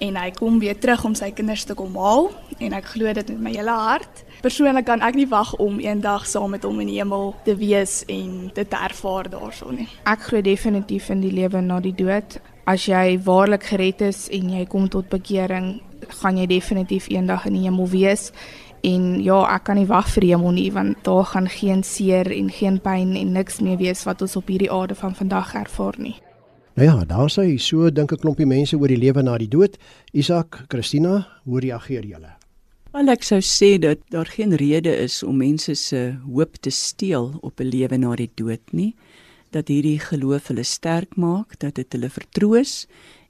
en 0.00 0.16
hy 0.16 0.30
kom 0.30 0.58
weer 0.58 0.78
terug 0.78 1.04
om 1.04 1.14
sy 1.14 1.30
kinders 1.30 1.64
te 1.64 1.74
kom 1.74 1.96
haal 1.96 2.30
en 2.58 2.72
ek 2.72 2.84
glo 2.84 3.12
dit 3.12 3.28
met 3.28 3.40
my 3.40 3.50
hele 3.50 3.70
hart. 3.70 4.24
Persoonlik 4.40 4.84
kan 4.86 5.00
ek 5.02 5.16
nie 5.18 5.26
wag 5.26 5.54
om 5.58 5.80
eendag 5.82 6.26
saam 6.26 6.50
met 6.54 6.62
hom 6.62 6.80
in 6.80 6.86
die 6.86 7.00
hemel 7.00 7.34
te 7.44 7.56
wees 7.58 8.04
en 8.06 8.52
dit 8.54 8.70
te 8.70 8.76
ervaar 8.76 9.30
daarso 9.30 9.70
nie. 9.70 9.88
Ek 10.06 10.20
glo 10.28 10.40
definitief 10.40 11.10
in 11.10 11.20
die 11.20 11.32
lewe 11.32 11.60
na 11.60 11.80
die 11.80 11.94
dood. 11.94 12.38
As 12.68 12.84
jy 12.86 13.18
waarlik 13.24 13.64
gered 13.72 14.00
is 14.00 14.28
en 14.28 14.50
jy 14.52 14.66
kom 14.70 14.88
tot 14.88 15.08
bekering, 15.08 15.80
gaan 16.20 16.38
jy 16.38 16.46
definitief 16.46 17.08
eendag 17.10 17.46
in 17.48 17.56
die 17.56 17.64
hemel 17.64 17.88
wees. 17.90 18.30
En 18.82 19.22
ja, 19.22 19.40
ek 19.54 19.64
kan 19.64 19.76
nie 19.76 19.86
wag 19.86 20.08
vir 20.12 20.20
die 20.20 20.30
hemel 20.34 20.54
nie 20.54 20.70
want 20.72 21.02
daar 21.04 21.24
gaan 21.24 21.48
geen 21.48 21.82
seer 21.82 22.30
en 22.32 22.50
geen 22.50 22.78
pyn 22.80 23.16
en 23.16 23.32
niks 23.32 23.60
meer 23.60 23.78
wees 23.78 24.04
wat 24.06 24.22
ons 24.22 24.36
op 24.36 24.46
hierdie 24.46 24.70
aarde 24.72 24.94
van 24.94 25.14
vandag 25.14 25.54
ervaar 25.54 25.98
nie. 25.98 26.16
Nou 26.78 26.86
ja, 26.86 27.04
daar 27.04 27.30
sê 27.30 27.58
so 27.58 27.90
dink 27.90 28.12
'n 28.12 28.16
klompie 28.22 28.46
mense 28.46 28.76
oor 28.76 28.88
die 28.88 28.96
lewe 28.96 29.22
na 29.22 29.38
die 29.38 29.48
dood. 29.48 29.78
Isak, 30.12 30.64
Christina, 30.68 31.26
hoe 31.44 31.60
reageer 31.60 32.04
julle? 32.04 32.38
Wel 32.92 33.08
ek 33.08 33.22
sou 33.22 33.40
sê 33.40 33.78
dat 33.78 33.98
daar 34.10 34.26
geen 34.26 34.54
rede 34.54 34.96
is 34.96 35.22
om 35.22 35.36
mense 35.36 35.74
se 35.74 36.16
hoop 36.24 36.56
te 36.60 36.70
steel 36.70 37.38
op 37.42 37.60
'n 37.60 37.68
lewe 37.68 37.96
na 37.98 38.14
die 38.16 38.30
dood 38.34 38.72
nie. 38.72 38.94
Dat 39.50 39.68
hierdie 39.68 39.98
geloof 39.98 40.46
hulle 40.48 40.62
sterk 40.62 41.16
maak, 41.16 41.58
dat 41.58 41.74
dit 41.74 41.92
hulle 41.92 42.10
vertroos 42.10 42.86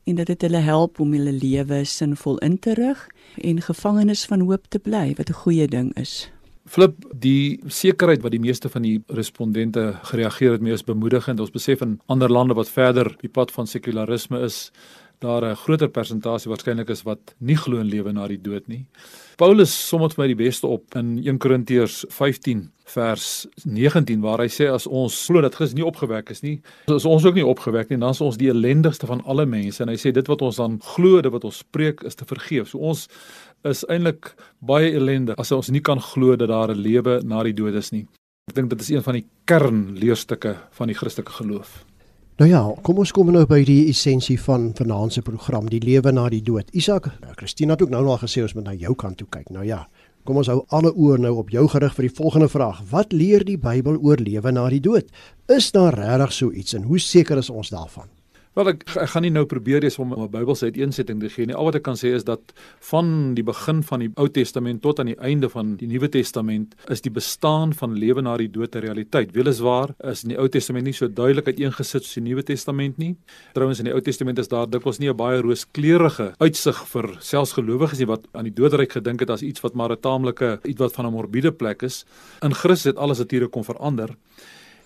en 0.09 0.17
dat 0.17 0.27
dit 0.27 0.43
hulle 0.47 0.63
help 0.65 1.01
om 1.01 1.13
hulle 1.13 1.33
lewe 1.33 1.83
sinvol 1.85 2.39
in 2.45 2.57
te 2.59 2.75
rig 2.79 3.05
en 3.45 3.61
gevangenes 3.63 4.25
van 4.31 4.47
hoop 4.49 4.67
te 4.73 4.81
bly 4.81 5.15
wat 5.19 5.31
'n 5.31 5.41
goeie 5.45 5.67
ding 5.69 5.93
is. 5.97 6.31
Flip 6.65 6.95
die 7.15 7.61
sekerheid 7.67 8.23
wat 8.23 8.31
die 8.31 8.41
meeste 8.41 8.69
van 8.69 8.83
die 8.83 9.03
respondente 9.07 9.99
gereageer 10.03 10.53
het 10.53 10.61
mee 10.61 10.73
is 10.73 10.85
bemoedigend. 10.85 11.41
Ons 11.41 11.51
besef 11.51 11.81
in 11.81 12.01
ander 12.07 12.31
lande 12.31 12.55
wat 12.55 12.69
verder 12.69 13.17
die 13.21 13.31
pad 13.31 13.53
van 13.53 13.67
sekularisme 13.67 14.41
is, 14.41 14.71
daar 15.19 15.45
'n 15.45 15.57
groter 15.57 15.89
persentasie 15.89 16.51
waarskynlik 16.51 16.91
is 16.91 17.03
wat 17.03 17.35
nie 17.39 17.57
glo 17.57 17.79
in 17.81 17.89
lewe 17.89 18.13
na 18.13 18.29
die 18.29 18.41
dood 18.41 18.69
nie. 18.69 18.87
Paulus 19.37 19.89
som 19.89 20.01
dit 20.01 20.15
vir 20.15 20.23
my 20.23 20.27
die 20.35 20.45
beste 20.45 20.67
op 20.67 20.95
in 20.97 21.19
1 21.19 21.39
Korintiërs 21.39 22.05
15 22.09 22.71
vers 22.85 23.47
19 23.65 24.21
waar 24.21 24.39
hy 24.39 24.49
sê 24.49 24.67
as 24.73 24.87
ons 24.87 25.27
glo 25.27 25.41
dat 25.41 25.55
Christus 25.55 25.77
nie 25.77 25.87
opgewek 25.87 26.31
is 26.31 26.43
nie, 26.43 26.61
is 26.87 27.05
ons 27.05 27.25
ook 27.25 27.35
nie 27.35 27.47
opgewek 27.47 27.91
nie, 27.91 27.99
dan 27.99 28.11
is 28.11 28.21
ons 28.21 28.37
die 28.37 28.49
ellendigste 28.49 29.07
van 29.07 29.23
alle 29.25 29.47
mense 29.47 29.83
en 29.83 29.89
hy 29.89 29.97
sê 29.97 30.13
dit 30.13 30.27
wat 30.27 30.43
ons 30.43 30.57
dan 30.57 30.79
glo, 30.95 31.21
dit 31.21 31.33
wat 31.33 31.45
ons 31.45 31.59
spreek 31.59 32.03
is 32.03 32.15
te 32.15 32.25
vergeef. 32.25 32.69
So 32.69 32.79
ons 32.79 33.09
is 33.65 33.85
eintlik 33.89 34.35
baie 34.61 34.91
ellendig 34.95 35.39
as 35.39 35.53
ons 35.53 35.71
nie 35.71 35.83
kan 35.83 36.01
glo 36.01 36.37
dat 36.37 36.49
daar 36.49 36.71
'n 36.71 36.83
lewe 36.83 37.21
na 37.23 37.43
die 37.43 37.53
dood 37.53 37.75
is 37.75 37.93
nie. 37.93 38.07
Ek 38.49 38.55
dink 38.55 38.71
dit 38.71 38.81
is 38.81 38.91
een 38.91 39.03
van 39.03 39.15
die 39.15 39.27
kernleerstukke 39.45 40.57
van 40.71 40.87
die 40.89 40.97
Christelike 40.97 41.33
geloof. 41.33 41.85
Nou 42.39 42.47
ja, 42.47 42.61
kom 42.87 43.01
ons 43.03 43.11
kom 43.11 43.33
nou 43.35 43.41
by 43.51 43.65
die 43.67 43.89
essensie 43.91 44.37
van 44.39 44.69
vanaand 44.79 45.17
se 45.17 45.25
program, 45.27 45.67
die 45.67 45.81
lewe 45.83 46.13
na 46.15 46.29
die 46.31 46.39
dood. 46.47 46.69
Isak, 46.71 47.09
Christina 47.35 47.75
het 47.75 47.81
ook 47.83 47.91
nou 47.91 48.05
al 48.05 48.21
gesê 48.21 48.45
ons 48.45 48.55
moet 48.55 48.69
na 48.69 48.75
jou 48.79 48.93
kant 48.95 49.19
toe 49.19 49.27
kyk. 49.27 49.49
Nou 49.51 49.65
ja, 49.67 49.81
kom 50.23 50.39
ons 50.39 50.47
hou 50.47 50.61
alle 50.79 50.93
oë 50.95 51.17
nou 51.25 51.33
op 51.41 51.51
jou 51.51 51.65
gerig 51.73 51.97
vir 51.97 52.07
die 52.07 52.13
volgende 52.15 52.47
vraag. 52.53 52.79
Wat 52.93 53.11
leer 53.11 53.43
die 53.43 53.59
Bybel 53.59 53.99
oor 53.99 54.23
lewe 54.23 54.53
na 54.55 54.69
die 54.71 54.79
dood? 54.79 55.11
Is 55.51 55.73
daar 55.75 55.99
regtig 55.99 56.37
so 56.37 56.55
iets 56.55 56.79
en 56.79 56.87
hoe 56.87 57.03
seker 57.03 57.43
is 57.43 57.51
ons 57.51 57.75
daarvan? 57.75 58.07
Wel 58.59 58.73
ek 58.73 58.81
ek 58.99 59.13
gaan 59.13 59.23
nie 59.23 59.31
nou 59.31 59.45
probeer 59.47 59.85
eens 59.87 60.01
om 60.03 60.11
'n 60.13 60.31
Bybelse 60.31 60.67
uiteensetting 60.67 61.21
te 61.21 61.29
gee 61.31 61.47
nie. 61.47 61.55
Al 61.55 61.65
wat 61.69 61.77
ek 61.77 61.83
kan 61.83 61.95
sê 61.95 62.11
is 62.15 62.25
dat 62.25 62.41
van 62.91 63.35
die 63.35 63.45
begin 63.45 63.83
van 63.83 64.01
die 64.01 64.11
Ou 64.17 64.27
Testament 64.29 64.83
tot 64.83 64.99
aan 64.99 65.07
die 65.07 65.21
einde 65.21 65.49
van 65.49 65.77
die 65.77 65.87
Nuwe 65.87 66.09
Testament 66.09 66.75
is 66.89 67.01
die 67.01 67.11
bestaan 67.11 67.73
van 67.73 67.95
lewe 67.95 68.21
na 68.21 68.37
die 68.37 68.51
dood 68.51 68.75
'n 68.75 68.81
realiteit. 68.81 69.31
Weliswaar 69.33 69.95
is 70.03 70.25
in 70.25 70.31
die 70.31 70.39
Ou 70.39 70.49
Testament 70.49 70.85
nie 70.85 70.93
so 70.93 71.07
duidelik 71.07 71.47
uiteengesit 71.47 72.03
soos 72.03 72.15
die 72.15 72.23
Nuwe 72.23 72.43
Testament 72.43 72.99
nie. 72.99 73.17
Trouwens 73.55 73.79
in 73.79 73.85
die 73.85 73.95
Ou 73.95 74.01
Testament 74.01 74.39
is 74.39 74.49
daar 74.49 74.67
dikwels 74.67 74.99
nie 74.99 75.09
'n 75.09 75.17
baie 75.17 75.41
rooskleurige 75.41 76.35
uitsig 76.41 76.87
vir 76.89 77.17
selfs 77.21 77.53
gelowiges 77.53 77.99
nie 77.99 78.07
wat 78.07 78.27
aan 78.33 78.45
die 78.45 78.55
doodryk 78.55 78.93
gedink 78.93 79.21
het 79.21 79.31
as 79.31 79.43
iets 79.43 79.61
wat 79.61 79.75
maar 79.75 79.93
'n 79.93 80.01
taamlike 80.01 80.59
iets 80.65 80.81
wat 80.81 80.95
van 80.95 81.07
'n 81.07 81.13
morbiede 81.13 81.53
plek 81.53 81.83
is. 81.83 82.05
In 82.43 82.55
Christus 82.55 82.85
het 82.85 82.97
alles 82.97 83.19
natuurlik 83.19 83.51
kom 83.53 83.65
verander. 83.65 84.17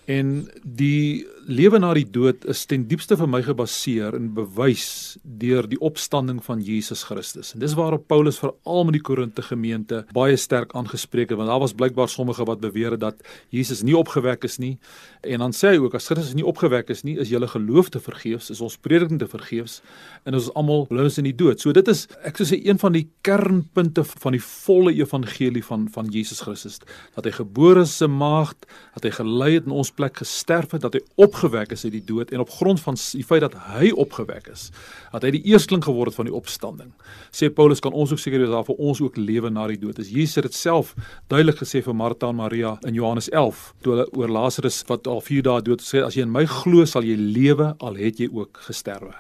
En 0.05 0.49
die 0.63 1.27
lewe 1.47 1.79
na 1.81 1.91
die 1.97 2.07
dood 2.07 2.45
is 2.51 2.63
ten 2.71 2.85
diepste 2.91 3.17
vir 3.19 3.29
my 3.31 3.41
gebaseer 3.43 4.15
in 4.17 4.29
bewys 4.37 5.17
deur 5.23 5.67
die 5.69 5.79
opstanding 5.83 6.39
van 6.45 6.61
Jesus 6.63 7.03
Christus. 7.09 7.53
En 7.55 7.63
dis 7.63 7.75
waarop 7.79 8.07
Paulus 8.11 8.39
veral 8.43 8.87
met 8.89 8.97
die 8.99 9.03
Korinte 9.03 9.43
gemeente 9.43 10.03
baie 10.15 10.37
sterk 10.39 10.75
aangespreek 10.79 11.33
het 11.33 11.41
want 11.41 11.51
daar 11.51 11.63
was 11.63 11.75
blykbaar 11.75 12.11
sommige 12.11 12.47
wat 12.49 12.63
beweer 12.63 12.95
het 12.95 13.03
dat 13.03 13.25
Jesus 13.51 13.83
nie 13.83 13.97
opgewek 13.99 14.45
is 14.47 14.59
nie. 14.63 14.77
En 15.23 15.43
dan 15.43 15.55
sê 15.57 15.75
hy 15.75 15.83
ook 15.83 15.97
as 15.99 16.07
Christus 16.11 16.35
nie 16.39 16.47
opgewek 16.47 16.91
is 16.95 17.03
nie, 17.07 17.17
is 17.19 17.33
julle 17.33 17.49
geloof 17.51 17.91
te 17.95 18.03
vergeefs, 18.03 18.51
is 18.55 18.63
ons 18.63 18.79
prediking 18.79 19.19
te 19.23 19.31
vergeefs 19.31 19.81
en 20.27 20.39
ons 20.39 20.47
is 20.47 20.55
almal 20.59 20.87
lus 20.91 21.19
in 21.19 21.27
die 21.27 21.37
dood. 21.37 21.63
So 21.63 21.75
dit 21.75 21.89
is 21.91 22.07
ek 22.27 22.39
sou 22.39 22.47
sê 22.49 22.61
een 22.63 22.81
van 22.83 22.95
die 22.95 23.07
kernpunte 23.27 24.05
van 24.07 24.37
die 24.37 24.43
volle 24.43 24.95
evangelie 24.99 25.65
van 25.67 25.89
van 25.93 26.11
Jesus 26.13 26.43
Christus 26.45 26.79
dat 27.17 27.27
hy 27.27 27.35
gebore 27.35 27.83
is 27.87 27.97
se 27.99 28.07
maagd, 28.09 28.67
dat 28.95 29.07
hy 29.09 29.13
gelei 29.19 29.51
het 29.57 29.67
in 29.69 29.75
ons 29.75 29.91
plek 29.95 30.21
gesterf 30.23 30.77
het, 30.77 30.85
dat 30.85 30.97
hy 30.97 31.03
opgewek 31.33 31.73
is 31.73 31.85
uit 31.85 31.95
die 31.97 32.05
dood 32.05 32.33
en 32.33 32.45
op 32.45 32.51
grond 32.53 32.81
van 32.81 32.99
die 33.01 33.25
feit 33.25 33.41
dat 33.45 33.57
hy 33.73 33.91
opgewek 33.91 34.51
is, 34.53 34.69
dat 35.13 35.25
hy 35.25 35.33
die 35.39 35.43
eersteling 35.53 35.83
geword 35.85 36.13
het 36.13 36.19
van 36.21 36.29
die 36.29 36.37
opstanding. 36.37 36.93
Sê 37.33 37.49
Paulus 37.53 37.81
kan 37.81 37.97
ons 37.97 38.13
ook 38.13 38.21
seker 38.21 38.43
wees 38.43 38.53
daar 38.53 38.67
vir 38.69 38.79
ons 38.79 39.01
ook 39.01 39.17
lewe 39.17 39.51
na 39.51 39.67
die 39.71 39.81
dood. 39.81 39.99
Is 40.03 40.13
Jesus 40.13 40.41
het 40.41 40.51
dit 40.51 40.59
self 40.59 40.95
duidelik 41.33 41.63
gesê 41.63 41.83
vir 41.85 41.97
Martha 41.97 42.31
en 42.33 42.41
Maria 42.41 42.77
in 42.89 42.97
Johannes 42.99 43.31
11 43.33 43.73
toe 43.83 43.97
hulle 43.97 44.07
oor 44.19 44.33
Lazarus 44.33 44.83
wat 44.91 45.09
al 45.09 45.23
4 45.25 45.49
dae 45.49 45.65
dood 45.65 45.85
sê 45.85 46.05
as 46.05 46.19
jy 46.19 46.27
in 46.27 46.33
my 46.33 46.45
glo 46.47 46.85
sal 46.89 47.07
jy 47.07 47.17
lewe 47.17 47.73
al 47.81 48.01
het 48.01 48.21
jy 48.21 48.29
ook 48.33 48.65
gesterwe. 48.69 49.15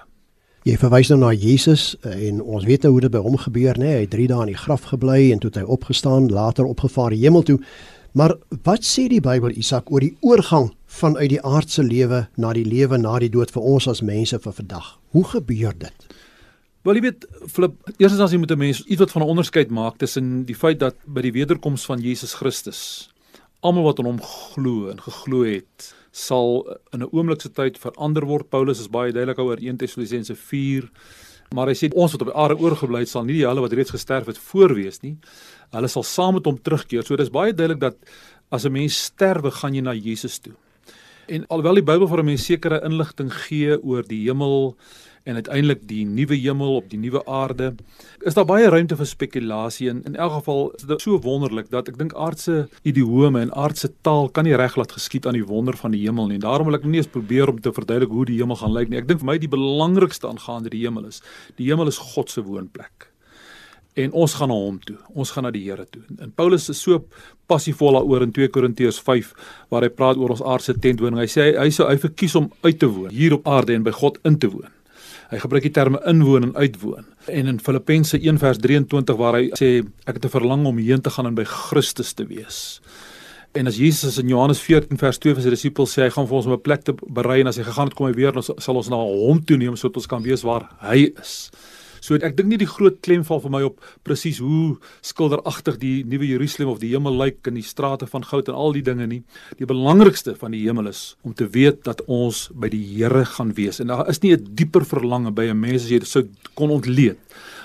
Jy 0.63 0.77
verwys 0.79 1.09
nou 1.11 1.19
na 1.19 1.33
Jesus 1.35 1.97
en 2.07 2.39
ons 2.39 2.63
weet 2.69 2.85
nou 2.87 2.93
hoe 2.95 3.01
dit 3.03 3.11
by 3.11 3.23
hom 3.25 3.35
gebeur 3.41 3.81
nê. 3.81 3.89
Nee? 3.89 3.97
Hy 3.97 4.05
het 4.05 4.15
3 4.15 4.29
dae 4.31 4.45
in 4.47 4.53
die 4.53 4.61
graf 4.61 4.87
gebly 4.93 5.33
en 5.33 5.43
toe 5.43 5.51
het 5.51 5.59
hy 5.59 5.67
opgestaan, 5.67 6.31
later 6.31 6.69
opgevaar 6.69 7.17
hemel 7.19 7.43
toe. 7.49 7.59
Maar 8.13 8.37
wat 8.63 8.85
sê 8.85 9.09
die 9.09 9.23
Bybel 9.25 9.57
Isak 9.57 9.91
oor 9.91 10.05
die 10.05 10.15
oorgang 10.21 10.71
vanuit 10.93 11.31
die 11.33 11.41
aardse 11.43 11.83
lewe 11.83 12.27
na 12.37 12.53
die 12.57 12.67
lewe 12.69 12.99
na 13.01 13.19
die 13.23 13.31
dood 13.33 13.53
vir 13.55 13.63
ons 13.75 13.89
as 13.89 14.03
mense 14.03 14.39
vir 14.39 14.55
vandag? 14.59 14.99
Hoe 15.17 15.25
gebeur 15.25 15.73
dit? 15.79 16.07
Wel 16.83 16.99
jy 16.99 17.03
weet 17.07 17.27
Flip, 17.49 17.75
eers 17.99 18.19
as 18.19 18.35
jy 18.35 18.41
moet 18.43 18.53
'n 18.53 18.59
mens 18.59 18.83
iets 18.85 19.01
wat 19.01 19.11
van 19.11 19.23
'n 19.23 19.33
onderskeid 19.35 19.71
maak 19.71 19.99
tussen 19.99 20.45
die 20.45 20.55
feit 20.55 20.79
dat 20.79 20.97
by 21.07 21.23
die 21.23 21.33
wederkoms 21.33 21.87
van 21.87 22.01
Jesus 22.01 22.35
Christus 22.35 23.09
almal 23.63 23.85
wat 23.85 23.99
aan 23.99 24.11
hom 24.11 24.23
glo 24.23 24.91
en 24.91 24.99
geglo 25.01 25.45
het, 25.45 25.95
sal 26.11 26.67
in 26.93 27.03
'n 27.03 27.13
oomblike 27.13 27.49
tyd 27.53 27.79
verander 27.79 28.27
word. 28.27 28.51
Paulus 28.51 28.81
is 28.81 28.89
baie 28.89 29.13
duidelik 29.13 29.39
oor 29.39 29.59
1 29.61 29.77
Tessalonisense 29.77 30.35
4 30.35 30.91
Maar 31.55 31.73
hy 31.73 31.77
sê 31.77 31.91
ons 31.93 32.13
wat 32.15 32.25
op 32.25 32.31
die 32.31 32.39
aarde 32.39 32.59
oorgebly 32.61 33.03
het 33.05 33.13
sal 33.13 33.27
nie 33.29 33.41
die 33.41 33.47
hulle 33.47 33.65
wat 33.65 33.75
reeds 33.77 33.93
gesterf 33.95 34.27
het 34.31 34.41
voorwees 34.41 35.03
nie. 35.05 35.17
Hulle 35.75 35.89
sal 35.89 36.05
saam 36.07 36.39
met 36.39 36.49
hom 36.49 36.59
terugkeer. 36.59 37.05
So 37.05 37.17
dis 37.17 37.33
baie 37.33 37.53
duidelik 37.53 37.81
dat 37.81 37.97
as 38.51 38.65
'n 38.65 38.73
mens 38.73 38.97
sterwe, 39.05 39.51
gaan 39.51 39.75
jy 39.75 39.81
na 39.81 39.95
Jesus 39.95 40.39
toe. 40.39 40.55
En 41.27 41.47
alhoewel 41.47 41.79
die 41.79 41.87
Bybel 41.87 42.09
vir 42.09 42.19
'n 42.19 42.25
mens 42.25 42.45
sekere 42.45 42.83
inligting 42.85 43.33
gee 43.33 43.83
oor 43.83 44.03
die 44.03 44.25
hemel 44.27 44.77
en 45.25 45.35
uiteindelik 45.35 45.87
die 45.87 46.05
nuwe 46.05 46.35
hemel 46.35 46.75
op 46.77 46.89
die 46.91 46.99
nuwe 46.99 47.25
aarde, 47.27 47.75
is 48.21 48.35
daar 48.35 48.45
baie 48.45 48.69
ruimte 48.69 48.97
vir 48.97 49.07
spekulasie 49.07 49.89
en 49.91 50.03
in 50.05 50.17
elk 50.17 50.33
geval 50.33 50.73
is 50.77 50.83
dit 50.83 51.01
so 51.01 51.21
wonderlik 51.23 51.71
dat 51.71 51.89
ek 51.89 51.99
dink 51.99 52.15
aardse 52.15 52.69
idiome 52.83 53.41
en 53.41 53.55
aardse 53.55 53.93
taal 54.03 54.29
kan 54.29 54.45
nie 54.45 54.57
reg 54.57 54.77
laat 54.77 54.93
geskied 54.93 55.27
aan 55.27 55.39
die 55.39 55.47
wonder 55.47 55.77
van 55.77 55.95
die 55.95 56.03
hemel 56.03 56.27
nie. 56.27 56.39
Daarom 56.39 56.67
wil 56.67 56.75
ek 56.75 56.85
nie 56.85 56.99
eens 56.99 57.07
probeer 57.07 57.49
om 57.49 57.61
te 57.61 57.73
verduidelik 57.73 58.11
hoe 58.11 58.27
die 58.27 58.41
hemel 58.41 58.57
gaan 58.57 58.73
lyk 58.73 58.89
nie. 58.89 58.99
Ek 58.99 59.09
dink 59.09 59.21
vir 59.21 59.27
my 59.27 59.39
die 59.39 59.49
belangrikste 59.49 60.27
aangaande 60.27 60.71
die 60.71 60.83
hemel 60.83 61.07
is, 61.07 61.23
die 61.57 61.71
hemel 61.71 61.87
is 61.87 61.99
God 61.99 62.31
se 62.31 62.43
woonplek 62.43 63.12
en 63.95 64.13
ons 64.13 64.35
gaan 64.35 64.49
na 64.49 64.57
hom 64.57 64.79
toe. 64.81 64.97
Ons 65.15 65.33
gaan 65.35 65.45
na 65.45 65.53
die 65.53 65.65
Here 65.67 65.85
toe. 65.91 66.03
En 66.19 66.33
Paulus 66.33 66.69
is 66.73 66.81
so 66.81 67.05
passievol 67.51 67.99
daaroor 67.99 68.25
in 68.27 68.33
2 68.33 68.49
Korintiërs 68.55 69.01
5 69.05 69.33
waar 69.73 69.85
hy 69.85 69.91
praat 69.93 70.21
oor 70.21 70.33
ons 70.37 70.45
aardse 70.45 70.75
tentwoning. 70.81 71.21
Hy 71.21 71.29
sê 71.29 71.49
hy, 71.51 71.57
hy 71.67 71.75
sou 71.75 71.89
hy 71.89 71.99
verkies 72.01 72.37
om 72.41 72.51
uit 72.65 72.79
te 72.81 72.89
woon 72.89 73.13
hier 73.13 73.37
op 73.37 73.49
aarde 73.49 73.77
en 73.77 73.85
by 73.85 73.93
God 73.97 74.19
in 74.29 74.39
te 74.41 74.51
woon. 74.53 74.71
Hy 75.33 75.41
gebruik 75.41 75.65
die 75.65 75.73
terme 75.73 76.01
inwoon 76.09 76.51
en 76.51 76.57
uitwoon. 76.57 77.07
En 77.33 77.49
in 77.49 77.61
Filippense 77.61 78.19
1:23 78.21 79.17
waar 79.17 79.39
hy 79.41 79.49
sê 79.57 79.81
ek 80.07 80.19
het 80.19 80.25
'n 80.25 80.37
verlang 80.39 80.67
om 80.67 80.79
heen 80.79 81.01
te 81.01 81.11
gaan 81.11 81.27
en 81.27 81.35
by 81.35 81.45
Christus 81.45 82.13
te 82.13 82.27
wees. 82.27 82.81
En 83.55 83.67
as 83.67 83.77
Jesus 83.77 84.19
in 84.19 84.29
Johannes 84.29 84.61
14 84.61 84.99
vers 84.99 85.19
2 85.19 85.35
vir 85.35 85.43
sy 85.43 85.51
disippels 85.51 85.93
sê 85.93 86.03
hy 86.03 86.11
gaan 86.11 86.27
vir 86.27 86.37
ons 86.37 86.47
'n 86.47 86.61
plek 86.61 86.85
te 86.85 86.93
berei 86.93 87.41
en 87.41 87.47
as 87.47 87.57
hy 87.57 87.65
gegaan 87.65 87.89
het 87.89 87.95
kom 87.95 88.07
hy 88.07 88.13
weer 88.13 88.29
en 88.29 88.37
ons 88.37 88.51
sal 88.59 88.77
ons 88.77 88.89
na 88.89 88.97
hom 88.97 89.45
toe 89.45 89.57
neem 89.57 89.77
sodat 89.77 89.97
ons 89.97 90.07
kan 90.07 90.23
weet 90.23 90.41
waar 90.43 90.69
hy 90.81 91.13
is. 91.21 91.51
So 92.03 92.19
ek 92.19 92.35
dink 92.37 92.51
nie 92.51 92.59
die 92.59 92.67
groot 92.67 92.99
klem 93.07 93.23
val 93.27 93.41
vir 93.45 93.53
my 93.55 93.61
op 93.69 93.79
presies 94.03 94.41
hoe 94.43 94.75
skilderagtig 95.07 95.79
die 95.83 95.95
nuwe 96.09 96.27
Jerusalem 96.27 96.73
of 96.75 96.81
die 96.83 96.91
hemel 96.91 97.15
lyk 97.21 97.47
in 97.47 97.61
die 97.61 97.67
strate 97.67 98.09
van 98.11 98.27
goud 98.27 98.51
en 98.51 98.59
al 98.59 98.75
die 98.75 98.83
dinge 98.83 99.07
nie. 99.07 99.21
Die 99.61 99.69
belangrikste 99.71 100.35
van 100.41 100.57
die 100.57 100.65
hemel 100.65 100.91
is 100.91 101.15
om 101.23 101.37
te 101.39 101.47
weet 101.55 101.85
dat 101.87 102.03
ons 102.11 102.49
by 102.59 102.73
die 102.73 102.83
Here 102.93 103.23
gaan 103.37 103.55
wees. 103.55 103.79
En 103.81 103.95
daar 103.95 104.09
is 104.11 104.23
nie 104.23 104.35
'n 104.35 104.55
dieper 104.55 104.85
verlange 104.85 105.31
by 105.31 105.47
'n 105.47 105.61
mens 105.61 105.85
as 105.85 105.91
jy 105.91 105.99
dit 105.99 106.09
sou 106.09 106.29
kon 106.55 106.71
ontleed 106.71 107.19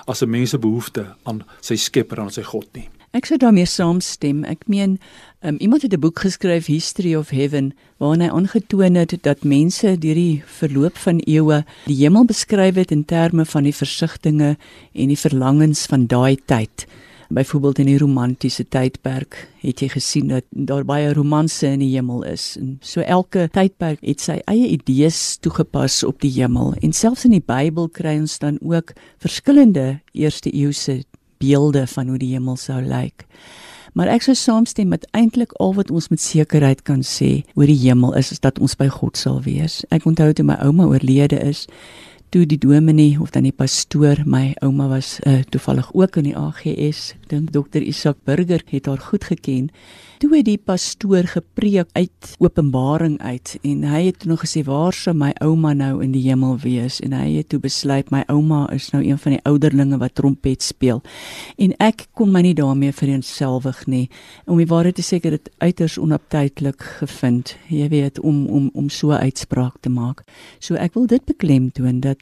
as 0.08 0.22
'n 0.22 0.30
mens 0.30 0.50
se 0.52 0.58
behoefte 0.58 1.16
aan 1.26 1.44
sy 1.60 1.76
Skepper 1.76 2.18
en 2.18 2.24
aan 2.26 2.32
sy 2.32 2.44
God 2.44 2.68
nie. 2.74 2.90
Ek 3.16 3.26
sou 3.26 3.38
daarmee 3.40 3.66
saamstem. 3.66 4.42
Ek 4.44 4.66
meen, 4.68 4.98
um, 5.40 5.56
iemand 5.64 5.82
het 5.82 5.94
'n 5.94 6.00
boek 6.00 6.20
geskryf 6.20 6.66
History 6.66 7.16
of 7.16 7.30
Heaven 7.30 7.74
waarin 7.98 8.22
hy 8.22 8.28
aangetoon 8.28 8.96
het 8.96 9.16
dat 9.22 9.44
mense 9.44 9.98
deur 9.98 10.16
die 10.16 10.44
verloop 10.46 10.98
van 10.98 11.22
eeue 11.26 11.64
die 11.86 11.96
hemel 11.96 12.26
beskryf 12.26 12.76
het 12.76 12.92
in 12.92 13.06
terme 13.06 13.46
van 13.46 13.64
die 13.64 13.76
versigtings 13.76 14.58
en 14.94 15.08
die 15.08 15.18
verlangens 15.18 15.86
van 15.86 16.08
daai 16.08 16.38
tyd. 16.46 16.86
Byvoorbeeld 17.30 17.80
in 17.80 17.86
die 17.86 17.98
romantiese 17.98 18.64
tydperk 18.68 19.36
het 19.60 19.80
jy 19.80 19.88
gesien 19.88 20.28
dat 20.28 20.44
daar 20.50 20.86
baie 20.86 21.14
romanse 21.14 21.68
in 21.68 21.80
die 21.80 21.96
hemel 21.96 22.24
is. 22.24 22.56
En 22.60 22.78
so 22.82 23.02
elke 23.02 23.50
tydperk 23.52 24.00
het 24.02 24.22
sy 24.22 24.42
eie 24.46 24.68
idees 24.68 25.38
toegepas 25.40 26.04
op 26.04 26.22
die 26.22 26.32
hemel. 26.32 26.74
En 26.82 26.94
selfs 26.94 27.26
in 27.26 27.32
die 27.32 27.44
Bybel 27.44 27.90
kry 27.90 28.18
ons 28.20 28.40
dan 28.40 28.60
ook 28.62 28.94
verskillende 29.20 30.00
eerste 30.12 30.52
eeuse 30.52 31.04
beelde 31.38 31.88
van 31.88 32.08
hoe 32.08 32.18
die 32.18 32.34
hemel 32.34 32.56
sou 32.56 32.82
lyk. 32.82 33.26
Maar 33.98 34.12
ek 34.14 34.28
sou 34.28 34.36
saamstem 34.38 34.92
met 34.94 35.08
eintlik 35.18 35.56
al 35.64 35.74
wat 35.74 35.92
ons 35.92 36.10
met 36.14 36.22
sekerheid 36.22 36.84
kan 36.86 37.02
sê 37.02 37.42
oor 37.56 37.66
die 37.66 37.80
hemel 37.82 38.14
is, 38.20 38.32
is 38.36 38.44
dat 38.44 38.60
ons 38.62 38.76
by 38.78 38.90
God 38.94 39.18
sal 39.18 39.40
wees. 39.42 39.82
Ek 39.90 40.06
onthou 40.06 40.30
toe 40.34 40.46
my 40.46 40.58
ouma 40.62 40.86
oorlede 40.86 41.40
is, 41.42 41.66
toe 42.30 42.46
die 42.46 42.60
dominee 42.60 43.16
of 43.22 43.32
dan 43.32 43.48
die 43.48 43.56
pastoor, 43.56 44.24
my 44.26 44.52
ouma 44.66 44.90
was 44.92 45.18
uh, 45.24 45.40
toevallig 45.50 45.94
ook 45.94 46.20
in 46.20 46.32
die 46.32 46.36
AGS, 46.38 47.14
dink 47.32 47.54
dokter 47.56 47.82
Isak 47.82 48.20
Burger 48.28 48.64
het 48.72 48.86
haar 48.86 49.00
goed 49.10 49.24
geken. 49.24 49.70
Toe 50.18 50.32
het 50.34 50.48
die 50.48 50.58
pastoor 50.58 51.28
gepreek 51.30 51.92
uit 51.94 52.32
Openbaring 52.42 53.20
uit 53.22 53.52
en 53.62 53.84
hy 53.86 54.00
het 54.08 54.24
nog 54.26 54.42
gesê 54.42 54.64
waar 54.66 54.96
sou 54.96 55.14
my 55.14 55.30
ouma 55.46 55.76
nou 55.78 56.00
in 56.02 56.16
die 56.16 56.24
hemel 56.26 56.56
wees? 56.64 56.98
En 57.06 57.14
hy 57.14 57.36
het 57.36 57.52
toe 57.54 57.60
besluit 57.62 58.10
my 58.10 58.24
ouma 58.34 58.64
is 58.74 58.90
nou 58.96 59.04
een 59.06 59.20
van 59.22 59.36
die 59.36 59.44
ouderlinge 59.46 60.00
wat 60.02 60.16
trompet 60.18 60.66
speel. 60.66 61.04
En 61.62 61.76
ek 61.78 62.08
kon 62.18 62.34
my 62.34 62.42
nie 62.42 62.56
daarmee 62.58 62.96
vereensgewig 62.98 63.84
nie. 63.86 64.08
Om 64.50 64.58
die 64.58 64.66
waarheid 64.66 64.98
te 64.98 65.06
sê 65.06 65.20
ek 65.22 65.30
dit 65.36 65.52
uiters 65.62 66.00
onaptydelik 66.02 66.82
gevind 66.98 67.54
jy 67.70 67.86
weet 67.94 68.18
om 68.20 68.48
om 68.50 68.72
om 68.74 68.90
so 68.90 69.14
uitspraak 69.14 69.78
te 69.86 69.94
maak. 69.94 70.26
So 70.58 70.82
ek 70.82 70.98
wil 70.98 71.06
dit 71.06 71.30
beklemtoon 71.30 72.02
dat 72.02 72.17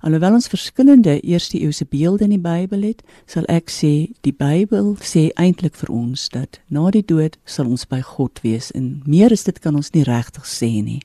Alhoewel 0.00 0.32
ons 0.34 0.48
verskillende 0.48 1.20
eerste 1.20 1.58
eeuse 1.58 1.84
beelde 1.84 2.24
in 2.24 2.30
die 2.30 2.38
Bybel 2.38 2.82
het, 2.82 3.02
sal 3.26 3.44
ek 3.48 3.70
sê 3.72 4.12
die 4.22 4.32
Bybel 4.32 4.94
sê 5.00 5.30
eintlik 5.34 5.74
vir 5.74 5.90
ons 5.90 6.28
dat 6.28 6.60
na 6.68 6.90
die 6.90 7.04
dood 7.04 7.38
sal 7.44 7.66
ons 7.66 7.86
by 7.86 8.00
God 8.00 8.42
wees 8.42 8.70
en 8.76 9.02
meer 9.06 9.32
is 9.32 9.44
dit 9.44 9.58
kan 9.58 9.74
ons 9.74 9.92
nie 9.94 10.04
regtig 10.04 10.44
sê 10.46 10.70
nie. 10.82 11.00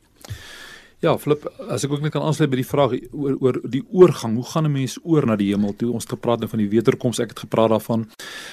Ja, 1.02 1.16
Flip, 1.18 1.48
as 1.66 1.82
ek 1.82 1.96
ook 1.96 2.04
net 2.04 2.14
kan 2.14 2.22
aansluit 2.22 2.52
by 2.52 2.60
die 2.60 2.68
vraag 2.68 2.92
oor 3.10 3.40
oor 3.42 3.58
die 3.66 3.82
oorgang, 3.90 4.36
hoe 4.38 4.46
gaan 4.46 4.68
'n 4.70 4.72
mens 4.72 5.00
oor 5.02 5.26
na 5.26 5.36
die 5.36 5.50
hemel 5.50 5.74
toe? 5.74 5.92
Ons 5.92 6.04
het 6.04 6.14
gepraat 6.14 6.40
nou 6.40 6.50
van 6.50 6.60
die 6.60 6.70
wederkoms, 6.70 7.20
ek 7.20 7.30
het 7.30 7.40
gepraat 7.40 7.70
daarvan 7.70 8.10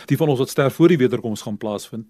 die 0.07 0.17
van 0.17 0.29
ons 0.29 0.39
wat 0.39 0.49
sterf 0.49 0.75
voor 0.75 0.89
die 0.89 0.97
wederkoms 0.97 1.43
gaan 1.43 1.59
plaasvind 1.59 2.07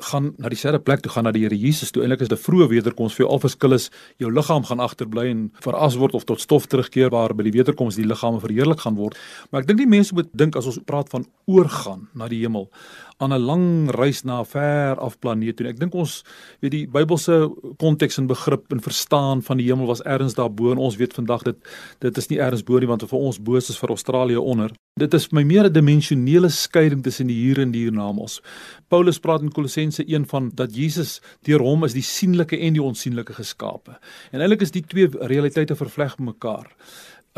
gaan 0.00 0.32
na 0.38 0.48
dieselfde 0.48 0.80
plek 0.80 1.00
toe 1.00 1.12
gaan 1.12 1.24
na 1.24 1.32
die 1.32 1.42
Here 1.42 1.58
Jesus 1.58 1.90
toe. 1.90 2.02
Eintlik 2.02 2.20
is 2.20 2.28
dit 2.28 2.38
'n 2.38 2.42
vroeë 2.42 2.68
wederkoms 2.68 3.14
vir 3.14 3.26
jou. 3.26 3.32
Al 3.32 3.40
verskil 3.40 3.72
is 3.72 3.90
jou 4.18 4.30
liggaam 4.32 4.64
gaan 4.64 4.80
agterbly 4.80 5.30
en 5.30 5.52
veras 5.60 5.96
word 5.96 6.14
of 6.14 6.24
tot 6.24 6.40
stof 6.40 6.66
terugkeer 6.66 7.10
waar 7.10 7.34
by 7.34 7.42
die 7.42 7.52
wederkoms 7.52 7.96
die 7.96 8.06
liggame 8.06 8.40
verheerlik 8.40 8.80
gaan 8.80 8.96
word. 8.96 9.16
Maar 9.50 9.60
ek 9.62 9.66
dink 9.66 9.78
die 9.78 9.86
mense 9.86 10.14
moet 10.14 10.28
dink 10.32 10.56
as 10.56 10.66
ons 10.66 10.78
praat 10.84 11.08
van 11.08 11.26
oorgaan 11.46 12.08
na 12.14 12.28
die 12.28 12.40
hemel 12.40 12.70
aan 13.18 13.32
'n 13.32 13.42
lang 13.42 13.90
reis 13.90 14.22
na 14.22 14.40
'n 14.40 14.46
ver 14.46 14.96
af 14.96 15.18
planeet 15.18 15.56
toe. 15.56 15.66
Ek 15.66 15.78
dink 15.78 15.94
ons 15.94 16.24
weet 16.60 16.70
die 16.70 16.86
Bybelse 16.86 17.50
konteks 17.76 18.18
en 18.18 18.26
begrip 18.26 18.72
en 18.72 18.80
verstaan 18.80 19.42
van 19.42 19.56
die 19.56 19.66
hemel 19.66 19.86
was 19.86 20.02
ergens 20.02 20.34
daarbo 20.34 20.70
en 20.70 20.78
ons 20.78 20.96
weet 20.96 21.14
vandag 21.14 21.42
dit 21.42 21.56
dit 21.98 22.16
is 22.16 22.28
nie 22.28 22.38
ergens 22.38 22.62
bo 22.62 22.78
nie 22.78 22.86
want 22.86 23.02
vir 23.02 23.18
ons 23.18 23.38
bo 23.38 23.56
is 23.56 23.78
vir 23.78 23.88
Australië 23.88 24.36
onder. 24.36 24.70
Dit 24.98 25.14
is 25.14 25.32
my 25.32 25.42
meer 25.42 25.64
'n 25.64 25.72
dimensionele 25.72 26.48
skeiding 26.48 27.02
tussen 27.02 27.26
die 27.26 27.36
hier 27.36 27.58
en 27.58 27.70
die 27.70 27.82
hiernamaals. 27.82 28.40
Paulus 28.88 29.18
praat 29.18 29.42
in 29.42 29.52
Kolossense 29.52 30.04
1 30.06 30.26
van 30.26 30.50
dat 30.54 30.76
Jesus 30.76 31.20
deur 31.42 31.60
hom 31.60 31.84
is 31.84 31.92
die 31.92 32.02
sienlike 32.02 32.58
en 32.58 32.72
die 32.72 32.82
onsienlike 32.82 33.32
geskape. 33.32 33.98
En 34.32 34.40
eintlik 34.40 34.62
is 34.62 34.70
die 34.70 34.82
twee 34.82 35.08
realiteite 35.10 35.76
vervleg 35.76 36.18
mekaar 36.18 36.66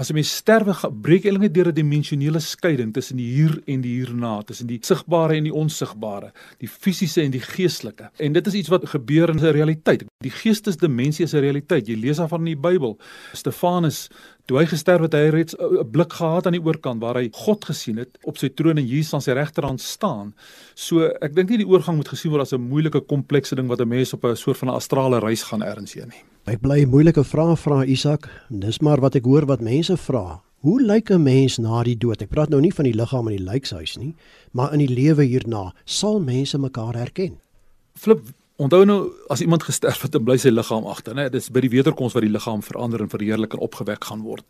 as 0.00 0.08
'n 0.08 0.14
mens 0.14 0.32
sterwe 0.36 0.74
breek 1.04 1.24
eintlik 1.24 1.42
net 1.42 1.54
deur 1.54 1.68
'n 1.68 1.74
dimensionele 1.74 2.40
skeiding 2.40 2.92
tussen 2.92 3.16
die 3.16 3.30
hier 3.34 3.60
en 3.66 3.80
die 3.80 3.94
hierna, 4.00 4.42
tussen 4.42 4.66
die 4.66 4.78
sigbare 4.80 5.34
en 5.34 5.44
die 5.44 5.54
onsigbare, 5.54 6.32
die 6.58 6.68
fisiese 6.68 7.22
en 7.22 7.30
die 7.30 7.40
geestelike. 7.40 8.10
En 8.16 8.32
dit 8.32 8.46
is 8.46 8.54
iets 8.54 8.68
wat 8.68 8.88
gebeur 8.88 9.28
in 9.28 9.38
'n 9.38 9.52
realiteit. 9.52 10.04
Die 10.24 10.30
geestesdimensie 10.30 11.24
is 11.24 11.34
'n 11.34 11.40
realiteit. 11.40 11.86
Jy 11.86 11.96
lees 11.96 12.16
daarvan 12.16 12.38
in 12.40 12.56
die 12.56 12.68
Bybel. 12.68 12.98
Stefanus 13.32 14.08
Toe 14.50 14.58
hy 14.58 14.64
gesterf 14.66 15.04
het, 15.04 15.12
hy 15.14 15.18
het 15.28 15.34
reeds 15.34 15.54
'n 15.54 15.90
blik 15.90 16.12
gehad 16.12 16.46
aan 16.46 16.56
die 16.58 16.64
oorkant 16.64 17.00
waar 17.00 17.14
hy 17.14 17.28
God 17.32 17.64
gesien 17.64 17.98
het 17.98 18.18
op 18.24 18.36
sy 18.36 18.48
troon 18.48 18.78
en 18.78 18.86
Jesus 18.86 19.14
aan 19.14 19.22
sy 19.22 19.32
regterhand 19.32 19.80
staan. 19.80 20.34
So 20.74 21.06
ek 21.06 21.34
dink 21.34 21.50
nie 21.50 21.58
die 21.58 21.68
oorgang 21.68 21.96
moet 21.96 22.08
gesien 22.08 22.32
word 22.32 22.42
as 22.42 22.52
'n 22.52 22.60
moeilike 22.60 23.00
komplekse 23.06 23.54
ding 23.54 23.68
wat 23.68 23.80
'n 23.80 23.88
mens 23.88 24.12
op 24.12 24.24
'n 24.24 24.36
soort 24.36 24.56
van 24.56 24.68
'n 24.68 24.74
astrale 24.74 25.20
reis 25.20 25.42
gaan 25.42 25.62
erns 25.62 25.94
heen 25.94 26.08
nie. 26.08 26.24
Ek 26.48 26.62
bly 26.64 26.86
moeilike 26.88 27.20
vrae 27.20 27.52
vra 27.60 27.82
Isak. 27.84 28.24
Dis 28.48 28.78
maar 28.80 29.02
wat 29.04 29.18
ek 29.18 29.26
hoor 29.28 29.44
wat 29.44 29.60
mense 29.60 29.92
vra. 30.00 30.40
Hoe 30.64 30.80
lyk 30.80 31.10
'n 31.10 31.22
mens 31.22 31.58
na 31.58 31.82
die 31.82 31.96
dood? 31.96 32.22
Ek 32.22 32.30
praat 32.30 32.48
nou 32.48 32.60
nie 32.60 32.72
van 32.72 32.84
die 32.84 32.94
liggaam 32.94 33.28
in 33.28 33.36
die 33.36 33.44
lijkshuis 33.44 33.98
nie, 33.98 34.14
maar 34.52 34.72
in 34.72 34.78
die 34.78 34.88
lewe 34.88 35.24
hierna. 35.24 35.74
Sal 35.84 36.20
mense 36.20 36.58
mekaar 36.58 36.94
herken? 36.94 37.40
Flip 37.94 38.20
Onthou 38.60 38.82
nou 38.84 38.98
as 39.32 39.40
iemand 39.40 39.62
gesterf 39.64 40.02
het 40.04 40.16
en 40.18 40.24
bly 40.26 40.34
sy 40.36 40.50
liggaam 40.52 40.84
agter, 40.90 41.14
né? 41.16 41.30
Dit 41.32 41.40
is 41.40 41.48
by 41.48 41.62
die 41.64 41.70
wederkoms 41.72 42.12
wat 42.12 42.26
die 42.26 42.32
liggaam 42.32 42.60
verander 42.60 43.00
en 43.00 43.08
verheerlik 43.08 43.54
en 43.56 43.62
opgewek 43.64 44.04
gaan 44.04 44.20
word. 44.20 44.44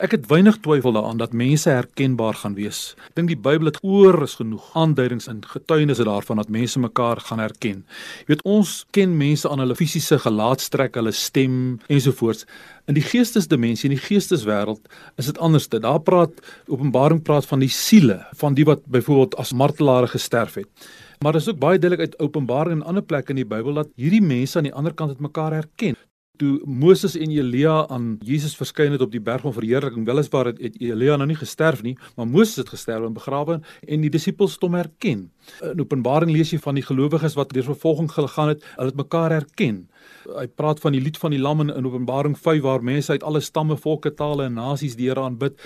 Ek 0.00 0.14
het 0.16 0.30
weinig 0.30 0.56
twyfel 0.64 0.94
daaraan 0.96 1.20
dat 1.20 1.34
mense 1.36 1.68
herkenbaar 1.68 2.38
gaan 2.40 2.56
wees. 2.56 2.94
Ek 3.10 3.18
dink 3.20 3.28
die 3.28 3.36
Bybel 3.36 3.68
het 3.68 3.76
oor 3.84 4.16
is 4.24 4.38
genoeg 4.38 4.70
aanduidings 4.80 5.28
en 5.28 5.42
getuienisse 5.44 6.06
daarvan 6.08 6.40
dat 6.40 6.48
mense 6.48 6.80
mekaar 6.80 7.20
gaan 7.26 7.42
herken. 7.44 7.82
Jy 8.22 8.30
weet 8.32 8.46
ons 8.48 8.72
ken 8.96 9.12
mense 9.20 9.50
aan 9.50 9.60
hulle 9.60 9.76
fisiese 9.76 10.16
gelaatstrek, 10.24 10.96
hulle 10.96 11.12
stem 11.12 11.60
ensovoorts. 11.92 12.48
In 12.88 12.96
die 12.96 13.04
geestesdimensie, 13.04 13.90
in 13.90 13.98
die 13.98 14.06
geesteswêreld, 14.06 14.88
is 15.20 15.28
dit 15.28 15.36
anders. 15.36 15.68
Daar 15.68 16.00
praat 16.00 16.40
Openbaring 16.72 17.20
praat 17.28 17.44
van 17.44 17.60
die 17.60 17.68
siele 17.68 18.22
van 18.40 18.56
die 18.56 18.64
wat 18.64 18.88
byvoorbeeld 18.88 19.36
as 19.36 19.52
martelare 19.52 20.08
gesterf 20.08 20.56
het. 20.62 20.90
Maar 21.24 21.32
dit 21.32 21.40
is 21.40 21.48
ook 21.48 21.58
baie 21.58 21.78
duidelik 21.78 22.06
uit 22.06 22.18
Openbaring 22.18 22.80
en 22.80 22.86
ander 22.86 23.02
plekke 23.02 23.34
in 23.34 23.36
die 23.36 23.44
Bybel 23.44 23.74
dat 23.76 23.88
hierdie 24.00 24.22
mense 24.24 24.56
aan 24.56 24.64
die 24.64 24.72
ander 24.72 24.94
kant 24.96 25.10
het 25.12 25.18
mekaar 25.20 25.52
herken. 25.52 25.98
Toe 26.40 26.62
Moses 26.64 27.12
en 27.20 27.28
Elia 27.28 27.74
aan 27.92 28.14
Jesus 28.24 28.54
verskyn 28.56 28.94
het 28.96 29.04
op 29.04 29.12
die 29.12 29.20
berg 29.20 29.44
van 29.44 29.52
verheerliking, 29.52 30.06
weliswaar 30.08 30.48
het, 30.48 30.62
het 30.64 30.78
Elia 30.80 31.18
nou 31.20 31.26
nie 31.28 31.36
gesterf 31.36 31.82
nie, 31.84 31.92
maar 32.16 32.24
Moses 32.24 32.62
het 32.62 32.72
gesterf 32.72 33.04
en 33.04 33.12
begrawe 33.12 33.58
en 33.84 34.00
die 34.00 34.08
disippels 34.10 34.56
het 34.56 34.64
hom 34.64 34.78
herken. 34.80 35.26
In 35.60 35.84
Openbaring 35.84 36.32
lees 36.32 36.54
jy 36.54 36.62
van 36.64 36.80
die 36.80 36.86
gelowiges 36.88 37.36
wat 37.36 37.52
deur 37.52 37.68
vervolging 37.68 38.08
gegaan 38.16 38.54
het, 38.54 38.64
hulle 38.78 38.94
het 38.94 39.02
mekaar 39.04 39.36
herken. 39.36 39.89
Hy 40.38 40.46
praat 40.46 40.80
van 40.80 40.92
die 40.92 41.00
lied 41.00 41.18
van 41.18 41.30
die 41.30 41.40
lam 41.40 41.60
in, 41.60 41.70
in 41.70 41.86
Openbaring 41.86 42.36
5 42.38 42.62
waar 42.62 42.82
mense 42.82 43.12
uit 43.12 43.22
alle 43.22 43.40
stamme, 43.40 43.76
volke, 43.76 44.14
tale 44.14 44.44
en 44.44 44.54
nasies 44.54 44.96
die 44.96 45.08
Here 45.08 45.20
aanbid 45.20 45.58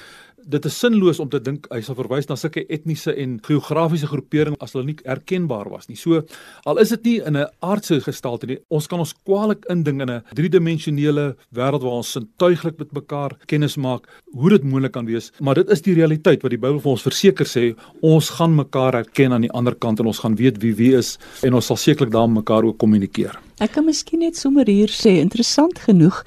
dit 0.44 0.66
is 0.68 0.76
sinloos 0.78 1.20
om 1.22 1.28
te 1.32 1.40
dink 1.42 1.66
hy 1.72 1.80
sal 1.84 1.96
verwys 1.98 2.28
na 2.28 2.36
sulke 2.38 2.64
etniese 2.72 3.14
en 3.20 3.38
geografiese 3.44 4.08
groeperinge 4.10 4.58
as 4.64 4.74
hulle 4.74 4.90
nie 4.90 4.96
erkenbaar 5.08 5.70
was 5.72 5.88
nie. 5.88 5.96
So 5.96 6.22
al 6.68 6.80
is 6.82 6.92
dit 6.94 7.04
nie 7.04 7.16
in 7.26 7.36
'n 7.36 7.46
aardse 7.62 8.00
gestalte 8.00 8.46
nie, 8.46 8.58
ons 8.70 8.86
kan 8.86 8.98
ons 8.98 9.14
kwaliek 9.24 9.64
inding 9.70 10.00
in 10.02 10.10
'n 10.10 10.22
driedimensionele 10.34 11.36
wêreld 11.52 11.82
waar 11.82 12.00
ons 12.02 12.12
sintuiglik 12.12 12.78
met 12.78 12.92
mekaar 12.92 13.36
kennis 13.46 13.76
maak 13.76 14.06
hoe 14.34 14.50
dit 14.50 14.64
moontlik 14.64 14.92
kan 14.92 15.06
wees, 15.06 15.32
maar 15.40 15.54
dit 15.54 15.70
is 15.70 15.82
die 15.82 15.94
realiteit 15.94 16.42
wat 16.42 16.50
die 16.50 16.58
Bybel 16.58 16.80
vir 16.80 16.90
ons 16.90 17.02
verseker 17.02 17.46
sê, 17.46 17.74
ons 18.02 18.30
gaan 18.30 18.54
mekaar 18.54 18.94
erken 18.94 19.32
aan 19.32 19.42
die 19.42 19.52
ander 19.52 19.74
kant 19.74 20.00
en 20.00 20.06
ons 20.06 20.18
gaan 20.18 20.36
weet 20.36 20.62
wie 20.62 20.74
wie 20.74 20.94
is 20.96 21.18
en 21.42 21.54
ons 21.54 21.66
sal 21.66 21.76
sekerlik 21.76 22.12
dan 22.12 22.32
mekaar 22.32 22.64
ook 22.64 22.78
kommunikeer. 22.78 23.38
Ek 23.62 23.76
kan 23.76 23.84
miskien 23.86 24.18
net 24.24 24.34
sommer 24.34 24.66
hier 24.66 24.90
sê 24.90 25.20
interessant 25.22 25.78
genoeg 25.78 26.24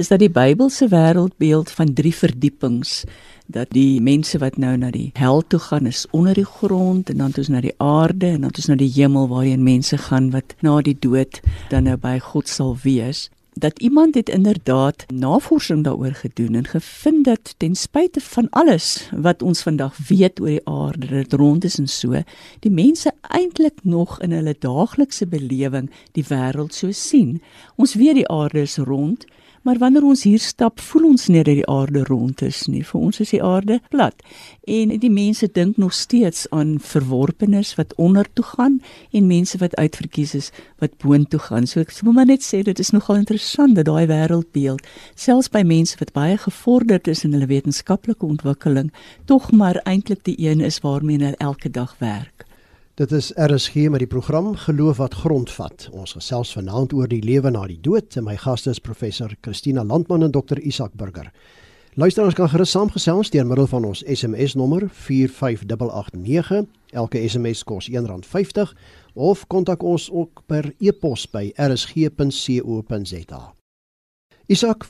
is 0.00 0.08
dat 0.08 0.22
die 0.22 0.30
Bybelse 0.32 0.86
wêreldbeeld 0.88 1.68
van 1.68 1.92
drie 1.92 2.14
verdiepings 2.16 3.02
dat 3.52 3.68
die 3.76 4.00
mense 4.00 4.38
wat 4.40 4.56
nou 4.56 4.72
na 4.80 4.88
die 4.94 5.10
hel 5.20 5.42
toe 5.52 5.60
gaan 5.60 5.86
is 5.90 6.06
onder 6.16 6.32
die 6.34 6.48
grond 6.48 7.10
en 7.12 7.20
dan 7.20 7.34
toe 7.36 7.44
na 7.52 7.60
die 7.60 7.74
aarde 7.76 8.30
en 8.32 8.46
dan 8.46 8.56
toe 8.56 8.64
na 8.70 8.78
die 8.80 8.88
hemel 8.94 9.28
waarheen 9.28 9.66
mense 9.66 9.98
gaan 10.08 10.30
wat 10.32 10.56
na 10.64 10.78
die 10.80 10.96
dood 10.96 11.42
dan 11.68 11.84
nou 11.84 11.98
by 12.00 12.16
God 12.32 12.48
sal 12.48 12.72
wees 12.86 13.28
dat 13.54 13.78
iemand 13.78 14.14
het 14.14 14.28
inderdaad 14.28 15.04
navorsing 15.14 15.84
daaroor 15.84 16.14
gedoen 16.14 16.54
en 16.54 16.66
gevind 16.66 17.24
dat 17.24 17.54
ten 17.56 17.74
spyte 17.74 18.20
van 18.20 18.46
alles 18.50 19.08
wat 19.16 19.42
ons 19.42 19.62
vandag 19.62 19.96
weet 20.08 20.40
oor 20.40 20.48
die 20.48 20.66
aarde 20.68 21.06
dit 21.06 21.32
rond 21.32 21.64
is 21.64 21.78
en 21.78 21.88
so 21.88 22.22
die 22.60 22.70
mense 22.70 23.12
eintlik 23.20 23.78
nog 23.82 24.20
in 24.20 24.32
hulle 24.32 24.56
daaglikse 24.58 25.26
belewing 25.26 25.90
die 26.12 26.24
wêreld 26.28 26.74
so 26.74 26.90
sien. 26.90 27.42
Ons 27.76 27.94
weet 27.94 28.14
die 28.14 28.28
aarde 28.28 28.60
is 28.60 28.76
rond 28.76 29.26
Maar 29.62 29.78
wanneer 29.78 30.02
ons 30.02 30.24
hier 30.26 30.42
stap, 30.42 30.80
voel 30.82 31.04
ons 31.12 31.28
nie 31.30 31.42
dat 31.46 31.54
die 31.54 31.66
aarde 31.70 32.02
rond 32.08 32.42
is 32.42 32.64
nie. 32.66 32.82
Vir 32.86 32.98
ons 32.98 33.20
is 33.22 33.30
die 33.30 33.42
aarde 33.46 33.78
plat. 33.94 34.18
En 34.66 34.90
die 35.04 35.10
mense 35.10 35.46
dink 35.54 35.78
nog 35.78 35.94
steeds 35.94 36.48
aan 36.50 36.80
verworpenes 36.82 37.74
wat 37.78 37.94
onder 37.94 38.26
toe 38.34 38.44
gaan 38.44 38.80
en 39.14 39.30
mense 39.30 39.58
wat 39.62 39.78
uitverkies 39.78 40.34
is 40.34 40.50
wat 40.82 40.98
boontoe 40.98 41.40
gaan. 41.46 41.70
So 41.70 41.80
ek 41.84 41.94
wil 42.02 42.18
maar 42.18 42.26
net 42.26 42.42
sê 42.42 42.64
dit 42.66 42.78
is 42.82 42.90
nogal 42.90 43.22
interessant 43.22 43.78
dat 43.78 43.86
daai 43.86 44.10
wêreldbeeld 44.10 44.82
selfs 45.14 45.52
by 45.54 45.62
mense 45.62 45.94
wat 46.02 46.14
baie 46.16 46.38
gevorderd 46.42 47.06
is 47.06 47.22
in 47.22 47.36
hulle 47.36 47.46
wetenskaplike 47.46 48.26
ontwikkeling, 48.26 48.90
tog 49.30 49.52
maar 49.54 49.78
eintlik 49.86 50.26
die 50.26 50.38
een 50.42 50.60
is 50.60 50.82
waarmee 50.82 51.22
hulle 51.22 51.38
elke 51.38 51.70
dag 51.70 51.94
werk. 52.02 52.50
Dit 52.94 53.12
is 53.12 53.30
RSG 53.34 53.88
met 53.88 54.02
die 54.02 54.06
program 54.06 54.50
Geloof 54.56 54.96
wat 54.96 55.14
grondvat. 55.14 55.88
Ons 55.96 56.12
gesels 56.12 56.50
vanaand 56.52 56.92
oor 56.92 57.08
die 57.08 57.22
lewe 57.24 57.48
na 57.50 57.62
die 57.64 57.80
dood 57.80 58.18
en 58.20 58.26
my 58.26 58.34
gaste 58.36 58.68
is 58.70 58.82
professor 58.84 59.32
Christina 59.40 59.80
Landman 59.84 60.26
en 60.26 60.30
dokter 60.34 60.60
Isak 60.60 60.92
Burger. 61.00 61.30
Luisteraars 61.96 62.36
kan 62.36 62.52
gerus 62.52 62.70
saamgesels 62.76 63.32
deur 63.32 63.48
middel 63.48 63.70
van 63.72 63.88
ons 63.88 64.04
SMS 64.04 64.58
nommer 64.60 64.90
45889. 64.92 66.68
Elke 66.92 67.24
SMS 67.24 67.64
kos 67.64 67.88
R1.50 67.88 68.76
of 69.14 69.46
kontak 69.48 69.80
ons 69.82 70.10
ook 70.12 70.44
per 70.46 70.74
e-pos 70.76 71.24
by 71.32 71.48
rsg.co.za. 71.56 73.42
Isak, 74.52 74.84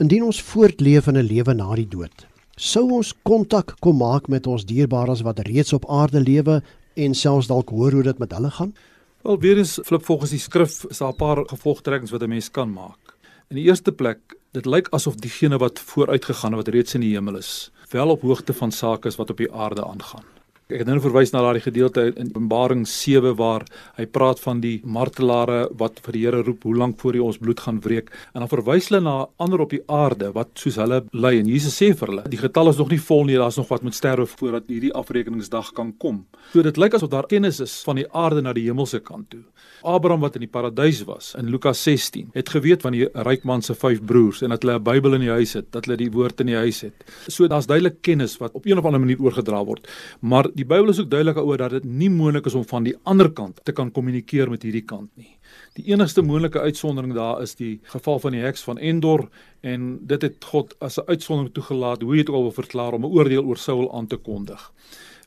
indien 0.00 0.24
ons 0.24 0.40
voortleef 0.40 1.06
in 1.06 1.20
'n 1.20 1.28
lewe 1.28 1.52
na 1.54 1.74
die 1.74 1.88
dood, 1.88 2.26
sou 2.56 2.92
ons 2.92 3.14
kontak 3.22 3.76
kom 3.80 3.96
maak 3.96 4.28
met 4.28 4.46
ons 4.46 4.64
dierbares 4.64 5.20
wat 5.20 5.38
reeds 5.38 5.72
op 5.72 5.84
aarde 5.90 6.20
lewe 6.20 6.62
en 6.94 7.14
selfs 7.14 7.46
dalk 7.46 7.68
hoor 7.68 7.92
hoe 7.92 8.02
dit 8.02 8.18
met 8.18 8.32
hulle 8.32 8.50
gaan? 8.50 8.74
Wel 9.22 9.38
weer 9.38 9.58
eens 9.58 9.78
flip 9.84 10.04
volgens 10.04 10.30
die 10.30 10.38
skrif 10.38 10.84
is 10.88 10.98
daar 10.98 11.12
'n 11.12 11.16
paar 11.16 11.44
gevolgtrekkings 11.46 12.10
wat 12.10 12.22
'n 12.22 12.28
mens 12.28 12.50
kan 12.50 12.72
maak. 12.72 13.16
In 13.48 13.56
die 13.56 13.64
eerste 13.64 13.92
plek, 13.92 14.18
dit 14.50 14.66
lyk 14.66 14.88
asof 14.90 15.14
diegene 15.14 15.58
wat 15.58 15.78
vooruitgegaan 15.78 16.52
het 16.52 16.64
wat 16.66 16.74
reeds 16.74 16.94
in 16.94 17.00
die 17.00 17.14
hemel 17.14 17.36
is, 17.36 17.70
wel 17.90 18.08
op 18.08 18.22
hoogte 18.22 18.52
van 18.52 18.72
sake 18.72 19.08
is 19.08 19.16
wat 19.16 19.30
op 19.30 19.36
die 19.36 19.52
aarde 19.52 19.84
aangaan. 19.84 20.24
Ek 20.72 20.86
het 20.86 20.88
nou 20.88 21.02
verwys 21.04 21.34
na 21.34 21.42
daardie 21.44 21.66
gedeelte 21.66 22.06
in 22.16 22.30
Openbaring 22.30 22.86
7 22.88 23.34
waar 23.36 23.66
hy 23.98 24.06
praat 24.08 24.38
van 24.40 24.62
die 24.62 24.78
martelare 24.88 25.66
wat 25.76 25.98
vir 26.06 26.16
die 26.16 26.22
Here 26.22 26.40
roep, 26.46 26.62
hoe 26.64 26.72
lank 26.80 26.96
voor 27.02 27.18
hy 27.18 27.20
ons 27.26 27.36
bloed 27.42 27.60
gaan 27.60 27.80
wreek 27.84 28.08
en 28.32 28.40
dan 28.40 28.48
verwys 28.48 28.88
hulle 28.88 29.02
na 29.04 29.14
ander 29.42 29.60
op 29.60 29.74
die 29.74 29.82
aarde 29.92 30.30
wat 30.32 30.54
soos 30.56 30.78
hulle 30.80 31.02
ly 31.12 31.34
en 31.42 31.50
Jesus 31.52 31.76
sê 31.76 31.90
vir 31.92 32.14
hulle, 32.14 32.24
die 32.32 32.40
getal 32.40 32.72
is 32.72 32.80
nog 32.80 32.88
nie 32.88 33.00
vol 33.04 33.26
nie, 33.28 33.36
daar's 33.36 33.60
nog 33.60 33.68
wat 33.68 33.84
moet 33.84 33.98
sterwe 33.98 34.24
voordat 34.30 34.72
hierdie 34.72 34.94
afrekeningsdag 34.96 35.74
kan 35.76 35.92
kom. 36.00 36.22
So 36.54 36.64
dit 36.64 36.80
lyk 36.80 36.96
asof 36.96 37.12
daar 37.12 37.28
kennis 37.28 37.60
is 37.60 37.74
van 37.84 38.00
die 38.00 38.08
aarde 38.08 38.40
na 38.40 38.56
die 38.56 38.64
hemelse 38.70 39.02
kant 39.04 39.28
toe. 39.34 39.44
Abraham 39.82 40.22
wat 40.22 40.38
in 40.38 40.46
die 40.46 40.50
paradys 40.50 41.02
was 41.04 41.34
in 41.38 41.50
Lukas 41.50 41.82
16 41.84 42.30
het 42.32 42.48
geweet 42.54 42.84
van 42.86 42.94
die 42.96 43.08
ryk 43.26 43.44
man 43.44 43.62
se 43.66 43.74
vyf 43.74 44.00
broers 44.06 44.42
en 44.42 44.54
dat 44.54 44.62
hulle 44.62 44.78
'n 44.78 44.82
Bybel 44.82 45.14
in 45.14 45.26
die 45.26 45.34
huis 45.36 45.52
het, 45.52 45.72
dat 45.72 45.84
hulle 45.84 45.96
die 45.96 46.10
woord 46.10 46.40
in 46.40 46.46
die 46.46 46.56
huis 46.56 46.80
het. 46.80 46.94
So 47.28 47.46
daar's 47.46 47.66
duidelik 47.66 48.00
kennis 48.02 48.38
wat 48.38 48.52
op 48.54 48.66
een 48.66 48.78
of 48.78 48.84
ander 48.84 49.00
manier 49.00 49.20
oorgedra 49.20 49.64
word. 49.64 49.88
Maar 50.20 50.48
die 50.54 50.61
Bybel 50.64 50.88
is 50.88 51.00
ook 51.00 51.10
duidelik 51.10 51.36
daaroor 51.36 51.56
dat 51.56 51.70
dit 51.70 51.84
nie 51.84 52.10
moontlik 52.10 52.46
is 52.46 52.54
om 52.54 52.64
van 52.68 52.84
die 52.84 52.94
ander 53.02 53.30
kant 53.32 53.60
te 53.64 53.72
kan 53.72 53.90
kommunikeer 53.90 54.50
met 54.50 54.62
hierdie 54.62 54.84
kant 54.84 55.10
nie. 55.16 55.38
Die 55.78 55.84
enigste 55.92 56.22
moontlike 56.22 56.60
uitsondering 56.60 57.14
daar 57.14 57.42
is 57.42 57.54
die 57.54 57.80
geval 57.94 58.18
van 58.18 58.36
die 58.36 58.42
heks 58.42 58.62
van 58.62 58.78
Endor 58.78 59.28
en 59.60 59.98
dit 60.06 60.22
het 60.22 60.44
God 60.44 60.74
as 60.78 60.98
'n 60.98 61.08
uitsondering 61.08 61.54
toegelaat 61.54 62.02
hoe 62.02 62.10
hy 62.10 62.16
dit 62.16 62.28
al 62.28 62.42
wil 62.42 62.52
verklaar 62.52 62.92
om 62.92 63.04
'n 63.04 63.12
oordeel 63.12 63.44
oor 63.44 63.56
Saul 63.56 63.94
aan 63.94 64.06
te 64.06 64.16
kondig 64.16 64.72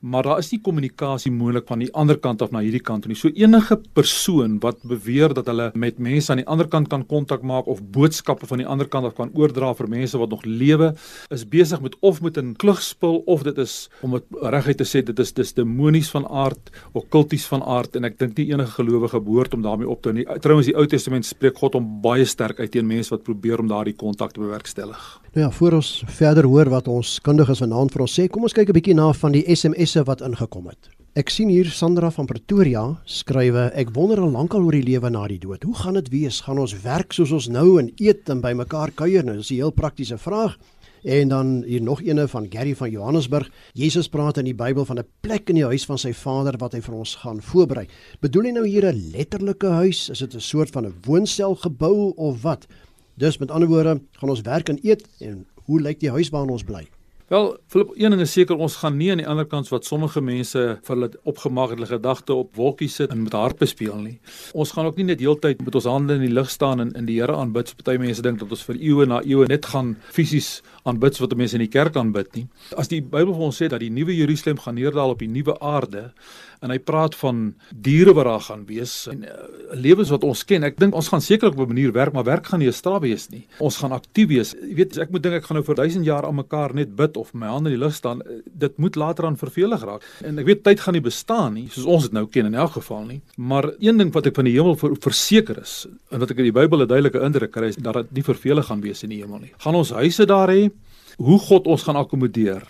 maar 0.06 0.24
daar 0.24 0.38
is 0.42 0.52
nie 0.54 0.60
kommunikasie 0.62 1.32
moontlik 1.34 1.66
van 1.68 1.82
die 1.82 1.90
ander 1.98 2.18
kant 2.22 2.44
af 2.46 2.52
na 2.54 2.62
hierdie 2.62 2.84
kant 2.86 3.08
nie. 3.10 3.18
So 3.18 3.32
enige 3.34 3.80
persoon 3.98 4.60
wat 4.62 4.84
beweer 4.86 5.34
dat 5.34 5.50
hulle 5.50 5.72
met 5.74 5.98
mense 5.98 6.32
aan 6.32 6.44
die 6.44 6.48
ander 6.52 6.70
kant 6.70 6.92
kan 6.92 7.06
kontak 7.10 7.42
maak 7.42 7.66
of 7.72 7.82
boodskappe 7.96 8.46
van 8.46 8.62
die 8.62 8.68
ander 8.70 8.90
kant 8.92 9.10
af 9.10 9.16
kan 9.18 9.34
oordra 9.34 9.72
vir 9.80 9.90
mense 9.90 10.22
wat 10.22 10.30
nog 10.30 10.46
lewe, 10.46 10.92
is 11.34 11.46
besig 11.50 11.82
met 11.82 11.98
of 12.06 12.22
met 12.22 12.38
'n 12.38 12.54
klugspil 12.54 13.24
of 13.26 13.44
dit 13.44 13.58
is 13.58 13.90
om 14.02 14.12
dit 14.12 14.24
reguit 14.42 14.78
te 14.78 14.86
sê 14.86 15.04
dit 15.04 15.20
is 15.20 15.34
dis 15.34 15.54
demonies 15.54 16.10
van 16.10 16.28
aard 16.28 16.72
of 16.94 17.10
kulties 17.10 17.46
van 17.46 17.64
aard 17.64 17.96
en 17.96 18.06
ek 18.06 18.20
dink 18.20 18.38
nie 18.38 18.52
enige 18.52 18.72
gelowige 18.72 19.20
behoort 19.20 19.54
om 19.54 19.62
daarmee 19.62 19.90
op 19.90 20.02
te 20.02 20.10
hou 20.10 20.18
nie. 20.18 20.40
Trouwens 20.40 20.68
die 20.68 20.76
Ou 20.76 20.86
Testament 20.86 21.26
spreek 21.26 21.58
God 21.58 21.76
om 21.76 22.02
baie 22.02 22.26
sterk 22.26 22.60
uit 22.60 22.72
teen 22.72 22.88
mense 22.88 23.10
wat 23.10 23.24
probeer 23.24 23.60
om 23.60 23.68
daardie 23.68 23.96
kontak 23.96 24.32
te 24.34 24.40
bewerkstellig. 24.40 25.22
Nou 25.36 25.48
ja, 25.48 25.52
voor 25.52 25.72
ons 25.72 26.04
verder 26.08 26.46
hoor 26.46 26.70
wat 26.70 26.88
ons 26.88 27.20
kundiges 27.20 27.60
vanaand 27.60 27.92
vir 27.92 28.02
ons 28.02 28.14
sê, 28.20 28.28
kom 28.32 28.44
ons 28.44 28.54
kyk 28.54 28.70
'n 28.70 28.74
bietjie 28.78 28.96
na 28.96 29.12
van 29.14 29.32
die 29.32 29.44
SMS 29.56 29.95
SMS'e 29.96 30.10
wat 30.10 30.22
ingekom 30.26 30.68
het. 30.68 30.90
Ek 31.16 31.30
sien 31.32 31.48
hier 31.48 31.70
Sandra 31.72 32.10
van 32.12 32.28
Pretoria 32.28 32.82
skrywe: 33.08 33.70
Ek 33.80 33.94
wonder 33.96 34.20
al 34.20 34.34
lankal 34.34 34.66
oor 34.68 34.76
die 34.76 34.84
lewe 34.84 35.08
na 35.10 35.22
die 35.32 35.40
dood. 35.40 35.64
Hoe 35.64 35.76
gaan 35.76 35.96
dit 35.96 36.10
wees? 36.12 36.42
Gaan 36.44 36.60
ons 36.60 36.74
werk 36.84 37.16
soos 37.16 37.32
ons 37.32 37.48
nou 37.48 37.78
en 37.80 37.88
eet 38.04 38.28
en 38.30 38.42
by 38.44 38.52
mekaar 38.60 38.92
kuier? 38.92 39.24
Nou, 39.24 39.38
dis 39.38 39.52
'n 39.52 39.62
heel 39.62 39.72
praktiese 39.72 40.18
vraag. 40.18 40.58
En 41.04 41.30
dan 41.30 41.64
hier 41.64 41.82
nog 41.82 42.02
eene 42.02 42.28
van 42.28 42.48
Gary 42.50 42.76
van 42.76 42.90
Johannesburg. 42.90 43.50
Jesus 43.74 44.10
praat 44.10 44.38
in 44.38 44.46
die 44.46 44.56
Bybel 44.56 44.86
van 44.86 45.00
'n 45.00 45.08
plek 45.22 45.50
in 45.50 45.56
die 45.56 45.64
huis 45.66 45.86
van 45.86 45.98
sy 45.98 46.12
Vader 46.12 46.58
wat 46.58 46.74
hy 46.74 46.82
vir 46.82 46.96
ons 46.96 47.16
gaan 47.16 47.42
voorberei. 47.42 47.88
Bedoel 48.20 48.44
hy 48.44 48.52
nou 48.52 48.68
hier 48.68 48.86
'n 48.86 49.12
letterlike 49.12 49.68
huis? 49.68 50.10
Is 50.10 50.20
dit 50.20 50.36
'n 50.36 50.40
soort 50.40 50.72
van 50.72 50.86
'n 50.86 50.94
woonstel 51.06 51.56
gebou 51.56 52.12
of 52.18 52.42
wat? 52.42 52.68
Dus 53.18 53.38
met 53.38 53.52
ander 53.52 53.70
woorde, 53.70 54.02
gaan 54.12 54.30
ons 54.30 54.42
werk 54.42 54.70
en 54.70 54.80
eet 54.84 55.08
en 55.20 55.46
hoe 55.66 55.80
lyk 55.80 56.00
die 56.00 56.12
huis 56.12 56.30
waarin 56.30 56.52
ons 56.52 56.64
bly? 56.64 56.86
Wel, 57.28 57.58
Philip, 57.68 57.90
een 57.98 58.14
ding 58.14 58.22
is 58.22 58.32
seker 58.36 58.60
ons 58.62 58.76
gaan 58.84 59.00
nie 59.00 59.08
aan 59.10 59.18
die 59.18 59.26
ander 59.26 59.48
kant 59.50 59.72
wat 59.74 59.88
sommige 59.88 60.22
mense 60.22 60.60
vir 60.86 60.92
hulle 60.94 61.08
opgemaak 61.26 61.72
het, 61.72 61.80
hulle 61.80 61.88
gedagte 61.90 62.36
op 62.38 62.52
wolkies 62.54 63.00
sit 63.00 63.10
en 63.10 63.24
met 63.24 63.34
harpe 63.34 63.66
speel 63.66 63.96
nie. 63.98 64.20
Ons 64.54 64.76
gaan 64.76 64.86
ook 64.86 65.00
nie 65.02 65.08
net 65.08 65.24
heeltyd 65.26 65.64
met 65.66 65.74
ons 65.74 65.88
hande 65.90 66.20
in 66.20 66.22
die 66.22 66.30
lug 66.30 66.52
staan 66.54 66.84
en 66.84 66.92
in 66.94 67.08
die 67.10 67.16
Here 67.18 67.34
aanbid. 67.34 67.72
Party 67.80 67.98
mense 67.98 68.22
dink 68.22 68.44
dat 68.44 68.54
ons 68.54 68.62
vir 68.68 68.78
eeue 68.78 69.10
na 69.10 69.24
eeue 69.26 69.50
net 69.50 69.66
gaan 69.74 69.96
fisies 70.14 70.60
aanbid 70.86 71.18
wat 71.18 71.34
mense 71.34 71.58
in 71.58 71.66
die 71.66 71.72
kerk 71.74 71.98
aanbid 71.98 72.30
nie. 72.38 72.46
As 72.78 72.94
die 72.94 73.02
Bybel 73.02 73.34
vir 73.34 73.48
ons 73.50 73.58
sê 73.58 73.72
dat 73.74 73.82
die 73.82 73.90
nuwe 73.90 74.14
Jerusalem 74.14 74.62
gaan 74.62 74.78
neerdal 74.78 75.18
op 75.18 75.26
die 75.26 75.32
nuwe 75.32 75.58
aarde, 75.66 76.12
en 76.62 76.70
hy 76.70 76.78
praat 76.80 77.16
van 77.16 77.54
diere 77.72 78.14
wat 78.14 78.26
daar 78.26 78.44
gaan 78.48 78.66
wees 78.66 78.94
en 79.12 79.24
uh, 79.24 79.32
lewens 79.74 80.10
wat 80.14 80.24
ons 80.24 80.44
ken. 80.48 80.64
Ek 80.64 80.78
dink 80.80 80.96
ons 80.96 81.10
gaan 81.12 81.22
sekerlik 81.22 81.58
op 81.58 81.68
'n 81.68 81.74
manier 81.74 81.92
werk, 81.92 82.14
maar 82.14 82.24
werk 82.24 82.48
gaan 82.48 82.60
nie 82.60 82.68
'n 82.68 82.74
straf 82.74 83.02
wees 83.02 83.30
nie. 83.30 83.46
Ons 83.60 83.78
gaan 83.78 83.92
aktief 83.92 84.28
wees. 84.28 84.54
Jy 84.54 84.76
weet, 84.76 84.98
ek 84.98 85.12
moet 85.12 85.24
dink 85.24 85.36
ek 85.36 85.46
gaan 85.46 85.58
nou 85.58 85.66
vir 85.66 85.76
1000 85.76 86.06
jaar 86.06 86.26
aan 86.26 86.36
mekaar 86.36 86.74
net 86.74 86.96
bid 86.96 87.18
of 87.18 87.34
my 87.34 87.48
hande 87.48 87.70
in 87.70 87.80
die 87.80 87.84
lug 87.86 87.94
staan. 87.94 88.22
Eh, 88.22 88.42
dit 88.46 88.78
moet 88.78 88.96
later 88.96 89.26
aan 89.26 89.38
vervelig 89.38 89.84
raak. 89.84 90.02
En 90.24 90.40
ek 90.40 90.46
weet 90.46 90.64
tyd 90.64 90.80
gaan 90.80 90.94
nie 90.94 91.02
bestaan 91.02 91.54
nie, 91.54 91.68
soos 91.70 91.86
ons 91.86 92.04
dit 92.04 92.12
nou 92.12 92.26
ken 92.28 92.46
in 92.46 92.56
elk 92.56 92.72
geval 92.72 93.06
nie. 93.06 93.22
Maar 93.38 93.74
een 93.80 93.98
ding 93.98 94.14
wat 94.14 94.26
ek 94.26 94.36
van 94.36 94.46
die 94.46 94.54
hemel 94.54 94.76
ver 94.76 94.96
verseker 95.00 95.62
is 95.62 95.88
en 96.12 96.20
wat 96.20 96.32
ek 96.32 96.38
in 96.38 96.44
die 96.44 96.52
Bybel 96.52 96.82
'n 96.82 96.88
duidelike 96.88 97.22
indruk 97.22 97.52
kry 97.52 97.68
is 97.68 97.76
dat 97.76 97.94
dit 97.94 98.12
nie 98.12 98.24
vervelig 98.24 98.66
gaan 98.66 98.82
wees 98.82 99.04
in 99.04 99.10
die 99.10 99.22
hemel 99.22 99.40
nie. 99.40 99.52
Gaan 99.58 99.76
ons 99.76 99.90
huise 99.92 100.26
daar 100.26 100.50
hê? 100.50 100.72
Hoe 101.18 101.40
God 101.40 101.68
ons 101.68 101.84
gaan 101.84 101.96
akkommodeer? 101.96 102.64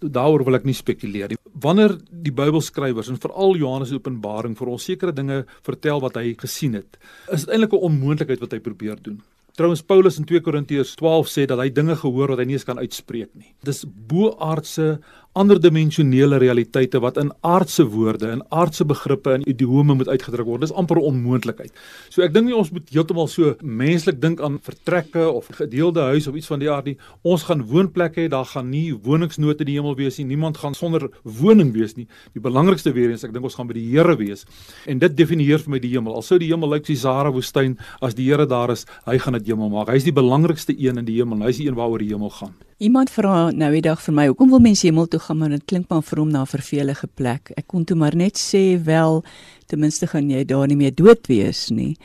Daaroor 0.00 0.44
wil 0.44 0.58
ek 0.58 0.64
nie 0.64 0.76
spekuleer 0.76 1.32
nie. 1.32 1.38
Wanneer 1.60 1.96
die 2.10 2.32
Bybelskrywers 2.32 3.10
en 3.12 3.20
veral 3.20 3.56
Johannes 3.60 3.92
Openbaring 3.92 4.56
vir 4.58 4.72
ons 4.72 4.86
sekere 4.88 5.12
dinge 5.12 5.44
vertel 5.66 6.00
wat 6.00 6.16
hy 6.16 6.34
gesien 6.40 6.78
het, 6.78 6.98
is 7.32 7.44
dit 7.44 7.54
eintlik 7.54 7.72
'n 7.74 7.86
onmoontlikheid 7.90 8.40
wat 8.40 8.52
hy 8.52 8.60
probeer 8.60 8.96
doen. 9.02 9.20
Trouwens 9.56 9.82
Paulus 9.82 10.16
in 10.18 10.24
2 10.24 10.40
Korintiërs 10.40 10.94
12 10.96 11.28
sê 11.28 11.46
dat 11.46 11.58
hy 11.58 11.68
dinge 11.68 11.96
gehoor 11.96 12.28
wat 12.32 12.38
hy 12.38 12.44
nie 12.44 12.54
eens 12.56 12.64
kan 12.64 12.78
uitspreek 12.78 13.28
nie. 13.34 13.50
Dis 13.66 13.84
boaardse 13.84 15.00
ander 15.38 15.60
dimensionele 15.62 16.40
realiteite 16.42 16.98
wat 17.00 17.18
in 17.20 17.30
aardse 17.46 17.84
woorde 17.86 18.26
en 18.32 18.42
aardse 18.50 18.84
begrippe 18.84 19.30
en 19.36 19.44
idiome 19.48 19.94
moet 19.94 20.08
uitgedruk 20.08 20.46
word. 20.46 20.60
Dis 20.60 20.72
amper 20.72 20.96
'n 20.98 21.06
onmoontlikheid. 21.10 21.72
So 22.08 22.22
ek 22.22 22.32
dink 22.32 22.46
nie 22.46 22.56
ons 22.56 22.70
moet 22.70 22.88
heeltemal 22.90 23.28
so 23.28 23.54
menslik 23.62 24.20
dink 24.20 24.40
aan 24.40 24.58
vertrekke 24.58 25.30
of 25.30 25.46
gedeelde 25.46 26.00
huis 26.00 26.26
of 26.26 26.34
iets 26.34 26.46
van 26.46 26.58
die 26.58 26.70
aard 26.70 26.84
nie. 26.84 26.96
Ons 27.22 27.42
gaan 27.42 27.62
woonplekke 27.62 28.20
hê, 28.20 28.28
daar 28.28 28.44
gaan 28.44 28.70
nie 28.70 28.92
woningsnood 28.92 29.60
in 29.60 29.66
die 29.66 29.76
hemel 29.76 29.94
wees 29.96 30.18
nie. 30.18 30.26
Niemand 30.26 30.56
gaan 30.56 30.74
sonder 30.74 31.08
woning 31.22 31.72
wees 31.72 31.96
nie. 31.96 32.06
Die 32.34 32.40
belangrikste 32.40 32.92
weer 32.92 33.10
eens, 33.10 33.24
ek 33.24 33.32
dink 33.32 33.44
ons 33.44 33.54
gaan 33.54 33.68
by 33.68 33.74
die 33.74 33.90
Here 33.90 34.16
wees. 34.16 34.44
En 34.86 34.98
dit 34.98 35.16
definieer 35.16 35.58
vir 35.58 35.70
my 35.70 35.78
die 35.78 35.90
hemel. 35.90 36.14
Al 36.14 36.22
sou 36.22 36.38
die 36.38 36.48
hemel 36.48 36.70
lyk 36.70 36.86
soos 36.86 37.00
Sahara 37.00 37.30
woestyn, 37.30 37.78
as 38.02 38.14
die 38.14 38.24
Here 38.24 38.46
daar 38.46 38.70
is, 38.70 38.86
hy 39.06 39.18
gaan 39.18 39.34
dit 39.34 39.46
hemel 39.46 39.70
maak. 39.70 39.88
Hy 39.88 39.96
is 39.96 40.04
die 40.04 40.12
belangrikste 40.12 40.74
een 40.76 40.98
in 40.98 41.04
die 41.04 41.16
hemel. 41.16 41.38
Hy 41.42 41.48
is 41.48 41.56
die 41.58 41.68
een 41.68 41.74
waaroor 41.74 41.98
die 41.98 42.08
hemel 42.08 42.30
gaan. 42.30 42.54
Iemand 42.80 43.10
vra 43.12 43.50
nou 43.52 43.68
die 43.74 43.82
dag 43.84 44.00
vir 44.00 44.14
my, 44.16 44.22
hoekom 44.30 44.54
wil 44.54 44.62
mense 44.64 44.86
hemel 44.86 45.04
toe 45.12 45.18
gaan, 45.20 45.36
maar 45.36 45.50
dit 45.52 45.64
klink 45.68 45.90
maar 45.92 46.00
vir 46.00 46.22
hom 46.22 46.30
na 46.32 46.40
'n 46.46 46.48
vervelige 46.48 47.08
plek. 47.14 47.52
Ek 47.56 47.66
kon 47.68 47.84
toe 47.84 47.96
maar 47.96 48.16
net 48.16 48.40
sê 48.40 48.80
wel, 48.82 49.22
ten 49.66 49.80
minste 49.80 50.06
gaan 50.06 50.30
jy 50.30 50.44
daar 50.44 50.66
nie 50.66 50.76
meer 50.76 50.94
dood 50.94 51.26
wees 51.28 51.68
nie. 51.68 51.96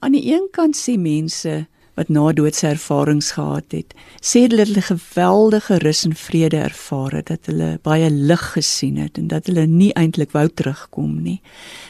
Aan 0.00 0.12
die 0.12 0.28
een 0.28 0.48
kant 0.52 0.76
sê 0.76 0.98
mense 0.98 1.66
wat 1.96 2.08
na 2.08 2.32
doodse 2.32 2.66
ervarings 2.66 3.32
gehad 3.32 3.72
het, 3.72 3.94
sê 4.20 4.42
hulle 4.44 4.64
hulle 4.64 4.82
geweldige 4.82 5.78
rus 5.78 6.04
en 6.04 6.14
vrede 6.14 6.56
ervaar 6.56 7.12
het, 7.12 7.26
dat 7.26 7.46
hulle 7.46 7.78
baie 7.82 8.10
lig 8.10 8.52
gesien 8.52 8.96
het 8.96 9.16
en 9.16 9.28
dat 9.28 9.46
hulle 9.46 9.66
nie 9.66 9.92
eintlik 9.94 10.32
wou 10.32 10.48
terugkom 10.48 11.22
nie. 11.22 11.40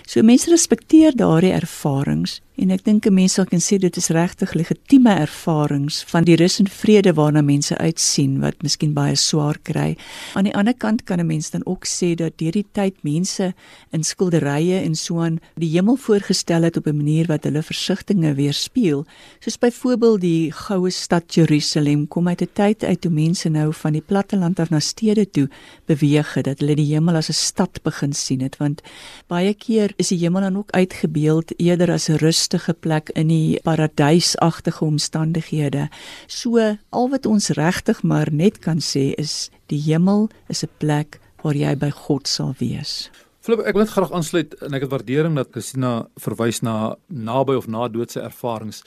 So 0.06 0.22
mense 0.22 0.50
respekteer 0.50 1.16
daardie 1.16 1.52
ervarings 1.52 2.40
en 2.60 2.70
ek 2.74 2.82
dink 2.84 3.06
'n 3.06 3.14
mens 3.14 3.34
sal 3.34 3.46
kan 3.48 3.58
sê 3.58 3.78
dit 3.80 3.96
is 3.96 4.10
regtig 4.12 4.52
legitieme 4.52 5.14
ervarings 5.16 6.04
van 6.12 6.24
die 6.24 6.36
rus 6.36 6.58
en 6.60 6.68
vrede 6.68 7.12
waarna 7.14 7.40
mense 7.40 7.78
uitsien 7.78 8.40
wat 8.40 8.62
miskien 8.62 8.92
baie 8.92 9.16
swaar 9.16 9.56
kry. 9.62 9.96
Aan 10.34 10.44
die 10.44 10.54
ander 10.54 10.74
kant 10.74 11.04
kan 11.04 11.20
'n 11.20 11.26
mens 11.26 11.50
dan 11.50 11.64
ook 11.64 11.86
sê 11.86 12.14
dat 12.14 12.36
deur 12.36 12.52
die 12.52 12.66
tyd 12.72 12.94
mense 13.02 13.54
in 13.92 14.02
skilderye 14.04 14.84
en 14.84 14.94
so 14.94 15.20
aan 15.20 15.40
die 15.56 15.70
hemel 15.70 15.96
voorgestel 15.96 16.62
het 16.62 16.76
op 16.76 16.86
'n 16.86 16.96
manier 16.96 17.26
wat 17.26 17.44
hulle 17.44 17.62
versigtinge 17.62 18.34
weerspieël, 18.34 19.06
soos 19.40 19.58
byvoorbeeld 19.58 20.20
die 20.20 20.52
goue 20.52 20.90
stad 20.90 21.34
Jerusalem 21.34 22.08
kom 22.08 22.28
uit 22.28 22.42
'n 22.42 22.48
tyd 22.52 22.84
uit 22.84 23.00
toe 23.00 23.10
mense 23.10 23.48
nou 23.48 23.72
van 23.72 23.92
die 23.92 24.02
platteland 24.06 24.60
af 24.60 24.70
na 24.70 24.80
stede 24.80 25.30
toe 25.30 25.48
beweeg 25.86 26.34
het 26.34 26.44
dat 26.44 26.60
hulle 26.60 26.74
die 26.74 26.94
hemel 26.94 27.14
as 27.14 27.28
'n 27.28 27.32
stad 27.32 27.82
begin 27.82 28.12
sien 28.12 28.40
het 28.40 28.56
want 28.56 28.82
baie 29.28 29.54
keer 29.54 29.92
is 29.96 30.08
die 30.08 30.18
hemel 30.18 30.40
dan 30.40 30.56
ook 30.56 30.70
uitgebeeld 30.70 31.52
eerder 31.56 31.90
as 31.90 32.08
'n 32.08 32.16
rustige 32.50 32.74
plek 32.74 33.10
in 33.14 33.28
die 33.28 33.60
paradysagtige 33.62 34.84
omstandighede. 34.84 35.88
So 36.26 36.58
al 36.90 37.10
wat 37.10 37.26
ons 37.26 37.50
regtig 37.54 38.02
maar 38.02 38.28
net 38.32 38.58
kan 38.58 38.80
sê 38.80 39.14
is 39.16 39.50
die 39.68 39.78
hemel 39.78 40.28
is 40.48 40.64
'n 40.64 40.70
plek 40.78 41.20
waar 41.42 41.54
jy 41.54 41.76
by 41.76 41.90
God 41.90 42.28
sal 42.28 42.54
wees. 42.58 43.10
Flip, 43.40 43.60
ek 43.60 43.74
wil 43.74 43.84
net 43.84 43.92
graag 43.92 44.12
aansluit 44.12 44.54
en 44.62 44.74
ek 44.74 44.82
het 44.82 44.90
waardering 44.90 45.36
dat 45.36 45.48
Christina 45.52 46.08
verwys 46.16 46.60
na 46.62 46.96
naby 47.08 47.54
of 47.54 47.66
na 47.68 47.88
doodse 47.88 48.20
ervarings. 48.20 48.82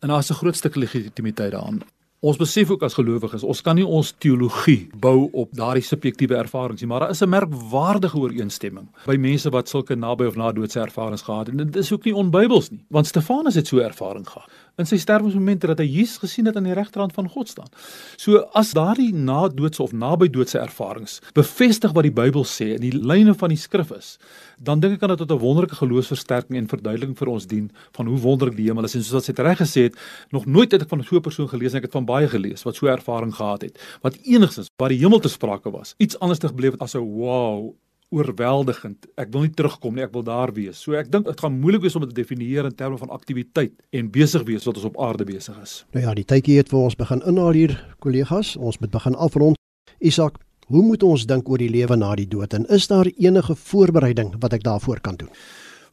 En 0.00 0.08
daar's 0.08 0.30
'n 0.30 0.34
groot 0.34 0.56
stuk 0.56 0.76
legitimiteit 0.76 1.52
daaraan. 1.52 1.82
Ons 2.24 2.38
besef 2.40 2.70
ook 2.72 2.82
as 2.86 2.94
gelowiges, 2.96 3.42
ons 3.44 3.58
kan 3.60 3.76
nie 3.76 3.84
ons 3.84 4.14
teologie 4.16 4.86
bou 4.96 5.26
op 5.36 5.50
daardie 5.52 5.84
subjektiewe 5.84 6.38
ervarings 6.40 6.80
nie, 6.80 6.88
maar 6.88 7.04
daar 7.04 7.12
is 7.12 7.20
'n 7.20 7.28
merkwaardige 7.28 8.16
ooreenstemming 8.16 8.88
by 9.04 9.16
mense 9.16 9.50
wat 9.50 9.68
sulke 9.68 9.94
naby 9.94 10.24
of 10.24 10.36
na 10.36 10.52
doodse 10.52 10.80
ervarings 10.80 11.22
gehad 11.22 11.46
het. 11.46 11.58
En 11.58 11.66
dit 11.66 11.76
is 11.76 11.92
ook 11.92 12.04
nie 12.04 12.14
onbybels 12.14 12.70
nie, 12.70 12.84
want 12.88 13.06
Stefanus 13.06 13.54
het 13.54 13.66
so 13.66 13.76
'n 13.76 13.84
ervaring 13.84 14.26
gehad 14.28 14.48
in 14.80 14.88
sy 14.88 14.98
sterwensmoment 14.98 15.60
dat 15.60 15.78
hy 15.78 15.86
Jesus 15.86 16.18
gesien 16.22 16.46
het 16.46 16.56
aan 16.56 16.66
die 16.68 16.74
regterhand 16.74 17.14
van 17.14 17.28
God 17.30 17.48
staan. 17.48 17.70
So 18.16 18.42
as 18.58 18.72
daardie 18.76 19.12
na-doodse 19.14 19.82
of 19.82 19.92
naby-doodse 19.92 20.58
ervarings 20.58 21.20
bevestig 21.36 21.94
wat 21.94 22.06
die 22.08 22.14
Bybel 22.14 22.46
sê 22.48 22.74
in 22.74 22.82
die 22.82 22.94
lyne 22.94 23.34
van 23.38 23.54
die 23.54 23.60
skrif 23.60 23.92
is, 23.94 24.16
dan 24.58 24.82
dink 24.82 24.96
ek 24.96 25.04
kan 25.04 25.14
dit 25.14 25.18
tot 25.22 25.30
'n 25.30 25.38
wonderlike 25.38 25.78
geloofsversterking 25.78 26.58
en 26.58 26.68
verduideliking 26.68 27.16
vir 27.18 27.28
ons 27.28 27.46
dien 27.46 27.70
van 27.92 28.06
hoe 28.06 28.18
wonderlik 28.18 28.56
die 28.56 28.68
hemel 28.68 28.84
is 28.84 28.94
en 28.94 29.02
soos 29.02 29.18
wat 29.20 29.24
sy 29.24 29.34
reg 29.42 29.58
gesê 29.58 29.82
het, 29.88 29.96
nog 30.30 30.46
nooit 30.46 30.72
het 30.72 30.82
ek 30.82 30.88
van 30.88 31.02
so 31.04 31.16
'n 31.16 31.20
persoon 31.20 31.48
gelees 31.48 31.72
en 31.72 31.78
ek 31.78 31.90
het 31.90 31.92
van 31.92 32.06
baie 32.06 32.28
gelees 32.28 32.64
wat 32.64 32.76
so 32.76 32.86
'n 32.86 32.98
ervaring 32.98 33.34
gehad 33.34 33.62
het 33.62 33.78
wat 34.02 34.16
enigstens 34.24 34.68
wat 34.78 34.88
die 34.88 34.98
hemel 34.98 35.20
te 35.20 35.28
sprake 35.28 35.70
was, 35.70 35.94
iets 35.98 36.18
anders 36.18 36.38
te 36.38 36.48
gebleef 36.48 36.72
het 36.72 36.82
as 36.82 36.94
'n 36.94 36.98
wow 36.98 37.74
oorweldigend. 38.14 39.08
Ek 39.20 39.32
wil 39.34 39.46
nie 39.46 39.52
terugkom 39.56 39.96
nie, 39.96 40.04
ek 40.06 40.14
wil 40.14 40.24
daar 40.26 40.52
wees. 40.54 40.80
So 40.80 40.96
ek 40.98 41.10
dink 41.12 41.26
dit 41.28 41.42
gaan 41.42 41.58
moeilik 41.60 41.82
wees 41.84 41.96
om 41.98 42.04
dit 42.04 42.14
te 42.14 42.20
definieer 42.20 42.68
in 42.68 42.76
terme 42.78 42.98
van 43.00 43.12
aktiwiteit 43.14 43.74
en 43.94 44.10
besig 44.14 44.46
wees 44.48 44.66
wat 44.68 44.78
ons 44.80 44.88
op 44.90 45.00
aarde 45.02 45.26
besig 45.28 45.58
is. 45.62 45.76
Nou 45.96 46.04
ja, 46.06 46.14
die 46.16 46.26
tydjie 46.28 46.58
het 46.62 46.72
vir 46.72 46.80
ons 46.80 46.98
begin 46.98 47.22
inhaal 47.26 47.58
hier, 47.58 47.76
kollegas. 48.04 48.54
Ons 48.56 48.80
moet 48.82 48.94
begin 48.94 49.18
afrond. 49.18 49.58
Isak, 49.98 50.38
hoe 50.70 50.82
moet 50.82 51.02
ons 51.02 51.26
dink 51.28 51.48
oor 51.48 51.60
die 51.60 51.70
lewe 51.72 51.96
na 51.98 52.14
die 52.16 52.28
dood 52.28 52.54
en 52.56 52.66
is 52.72 52.88
daar 52.88 53.10
enige 53.10 53.56
voorbereiding 53.66 54.34
wat 54.40 54.56
ek 54.56 54.66
daarvoor 54.66 55.02
kan 55.04 55.18
doen? 55.20 55.32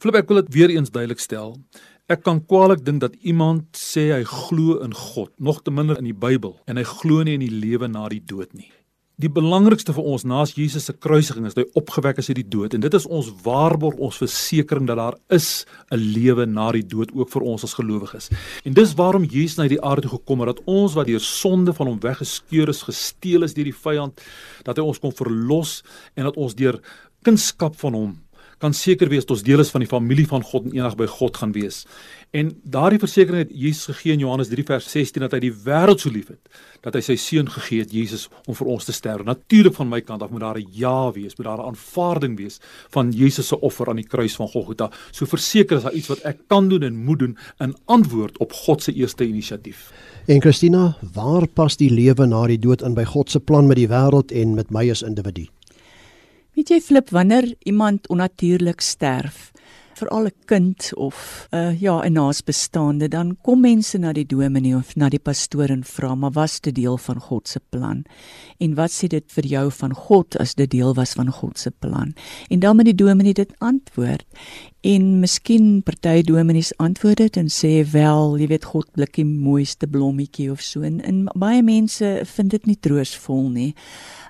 Flip, 0.02 0.16
ek 0.18 0.30
wil 0.30 0.40
dit 0.42 0.54
weer 0.54 0.72
eens 0.74 0.90
duidelik 0.90 1.20
stel. 1.22 1.56
Ek 2.10 2.24
kan 2.26 2.40
kwaliek 2.44 2.80
dink 2.84 2.98
dat 3.04 3.14
iemand 3.22 3.78
sê 3.78 4.08
hy 4.10 4.24
glo 4.26 4.80
in 4.82 4.90
God, 4.96 5.30
nog 5.38 5.62
te 5.62 5.70
minder 5.70 6.00
in 6.00 6.08
die 6.08 6.16
Bybel, 6.16 6.56
en 6.66 6.80
hy 6.80 6.82
glo 6.98 7.22
nie 7.22 7.36
in 7.38 7.44
die 7.44 7.52
lewe 7.52 7.86
na 7.88 8.08
die 8.10 8.20
dood 8.20 8.50
nie. 8.58 8.72
Die 9.20 9.28
belangrikste 9.28 9.92
vir 9.92 10.06
ons 10.08 10.22
na 10.24 10.40
Jesus 10.48 10.86
se 10.88 10.94
kruisiging 10.96 11.44
is 11.44 11.52
dat 11.52 11.66
hy 11.66 11.80
opgewek 11.82 12.16
is 12.22 12.30
uit 12.30 12.38
die 12.38 12.48
dood 12.48 12.72
en 12.72 12.80
dit 12.80 12.94
is 12.96 13.04
ons 13.04 13.28
waarborg, 13.44 13.98
ons 14.00 14.20
versekering 14.22 14.86
dat 14.88 14.96
daar 14.96 15.18
is 15.28 15.66
'n 15.92 16.00
lewe 16.00 16.46
na 16.46 16.72
die 16.72 16.82
dood 16.82 17.12
ook 17.12 17.28
vir 17.28 17.42
ons 17.42 17.64
as 17.64 17.74
gelowiges. 17.74 18.30
En 18.64 18.72
dis 18.72 18.94
waarom 18.94 19.24
Jesus 19.24 19.58
na 19.58 19.68
die 19.68 19.82
aarde 19.82 20.08
toe 20.08 20.16
gekom 20.18 20.40
het 20.40 20.56
dat 20.56 20.64
ons 20.66 20.94
wat 20.94 21.06
deur 21.06 21.20
sonde 21.20 21.74
van 21.74 21.86
hom 21.86 22.00
weggeskeur 22.00 22.68
is, 22.68 22.82
gesteel 22.82 23.42
is 23.42 23.54
deur 23.54 23.64
die 23.64 23.80
vyand, 23.84 24.20
dat 24.64 24.76
hy 24.76 24.82
ons 24.82 24.98
kon 24.98 25.12
verlos 25.12 25.82
en 26.16 26.24
dat 26.24 26.36
ons 26.36 26.54
deur 26.54 26.80
kunskap 27.22 27.76
van 27.76 27.94
hom 27.94 28.18
kan 28.62 28.74
seker 28.76 29.10
wees 29.10 29.26
dat 29.26 29.36
ons 29.36 29.44
deel 29.46 29.62
is 29.62 29.72
van 29.74 29.82
die 29.82 29.90
familie 29.90 30.26
van 30.30 30.44
God 30.46 30.68
en 30.68 30.76
eendag 30.76 30.94
by 31.00 31.08
God 31.10 31.36
gaan 31.40 31.54
wees. 31.56 31.82
En 32.30 32.52
daardie 32.62 33.00
versekering 33.02 33.42
het 33.44 33.50
Jesus 33.52 33.90
gegee 33.90 34.14
in 34.14 34.22
Johannes 34.22 34.52
3 34.52 34.64
vers 34.70 34.86
16 34.94 35.26
dat 35.26 35.34
hy 35.36 35.40
die 35.48 35.54
wêreld 35.66 36.04
so 36.04 36.12
liefhet 36.12 36.40
dat 36.82 36.96
hy 36.98 37.02
sy 37.04 37.16
seun 37.20 37.50
gegee 37.50 37.84
het 37.84 37.92
Jesus 37.94 38.28
om 38.50 38.56
vir 38.58 38.70
ons 38.74 38.86
te 38.88 38.94
sterf. 38.94 39.22
Natuurlik 39.26 39.76
van 39.76 39.90
my 39.90 40.00
kant 40.02 40.22
af 40.24 40.32
moet 40.34 40.42
daar 40.42 40.58
'n 40.58 40.66
ja 40.72 41.12
wees, 41.12 41.36
moet 41.36 41.46
daar 41.46 41.62
'n 41.62 41.70
aanvaarding 41.70 42.36
wees 42.36 42.60
van 42.90 43.12
Jesus 43.12 43.48
se 43.48 43.60
offer 43.60 43.88
aan 43.88 44.00
die 44.02 44.08
kruis 44.08 44.34
van 44.34 44.48
Golgotha. 44.48 44.90
So 45.10 45.26
verseker 45.26 45.76
is 45.76 45.82
daar 45.82 45.94
iets 45.94 46.08
wat 46.08 46.24
ek 46.24 46.38
kan 46.48 46.68
doen 46.68 46.82
en 46.82 47.04
moet 47.04 47.18
doen 47.18 47.38
in 47.58 47.76
antwoord 47.84 48.38
op 48.38 48.52
God 48.52 48.82
se 48.82 48.92
eerste 48.92 49.24
inisiatief. 49.24 49.92
En 50.26 50.40
Christina, 50.40 50.96
waar 51.12 51.46
pas 51.48 51.76
die 51.76 51.90
lewe 51.90 52.26
na 52.26 52.46
die 52.46 52.58
dood 52.58 52.82
in 52.82 52.94
by 52.94 53.04
God 53.04 53.30
se 53.30 53.40
plan 53.40 53.66
met 53.66 53.76
die 53.76 53.88
wêreld 53.88 54.32
en 54.32 54.54
met 54.54 54.70
my 54.70 54.90
as 54.90 55.02
individu? 55.02 55.48
Weet 56.62 56.76
jy 56.76 56.84
flip 56.86 57.08
wanneer 57.10 57.48
iemand 57.66 58.04
onnatuurlik 58.06 58.84
sterf, 58.86 59.48
veral 59.98 60.28
'n 60.28 60.34
kind 60.46 60.92
of 60.94 61.48
uh, 61.50 61.74
ja, 61.80 62.06
'n 62.06 62.12
naasbestaande, 62.12 63.08
dan 63.08 63.36
kom 63.42 63.60
mense 63.60 63.98
na 63.98 64.12
die 64.12 64.26
dominee 64.26 64.76
of 64.76 64.94
na 64.94 65.08
die 65.08 65.18
pastoor 65.18 65.70
en 65.74 65.82
vra, 65.82 66.14
"Maar 66.14 66.30
was 66.30 66.60
dit 66.60 66.74
deel 66.74 66.98
van 66.98 67.18
God 67.20 67.48
se 67.48 67.60
plan?" 67.70 68.04
En 68.58 68.74
wat 68.74 68.90
sê 68.90 69.08
dit 69.08 69.24
vir 69.26 69.46
jou 69.46 69.70
van 69.70 69.94
God 69.94 70.38
as 70.38 70.54
dit 70.54 70.70
deel 70.70 70.94
was 70.94 71.12
van 71.12 71.32
God 71.32 71.58
se 71.58 71.70
plan? 71.70 72.14
En 72.48 72.60
dan 72.60 72.76
moet 72.76 72.84
die 72.84 73.04
dominee 73.04 73.34
dit 73.34 73.52
antwoord. 73.58 74.26
En 74.80 75.20
miskien 75.20 75.82
party 75.82 76.22
dominees 76.22 76.76
antwoord 76.76 77.16
dit 77.16 77.36
en 77.36 77.48
sê, 77.48 77.90
"Wel, 77.90 78.38
jy 78.38 78.46
weet 78.46 78.64
God 78.64 78.92
blik 78.92 79.14
die 79.14 79.24
mooiste 79.24 79.86
blommetjie 79.86 80.50
of 80.50 80.60
so." 80.60 80.82
En, 80.82 81.02
en 81.02 81.28
baie 81.34 81.62
mense 81.62 82.20
vind 82.24 82.50
dit 82.50 82.66
nie 82.66 82.78
troosvol 82.80 83.50
nie. 83.50 83.74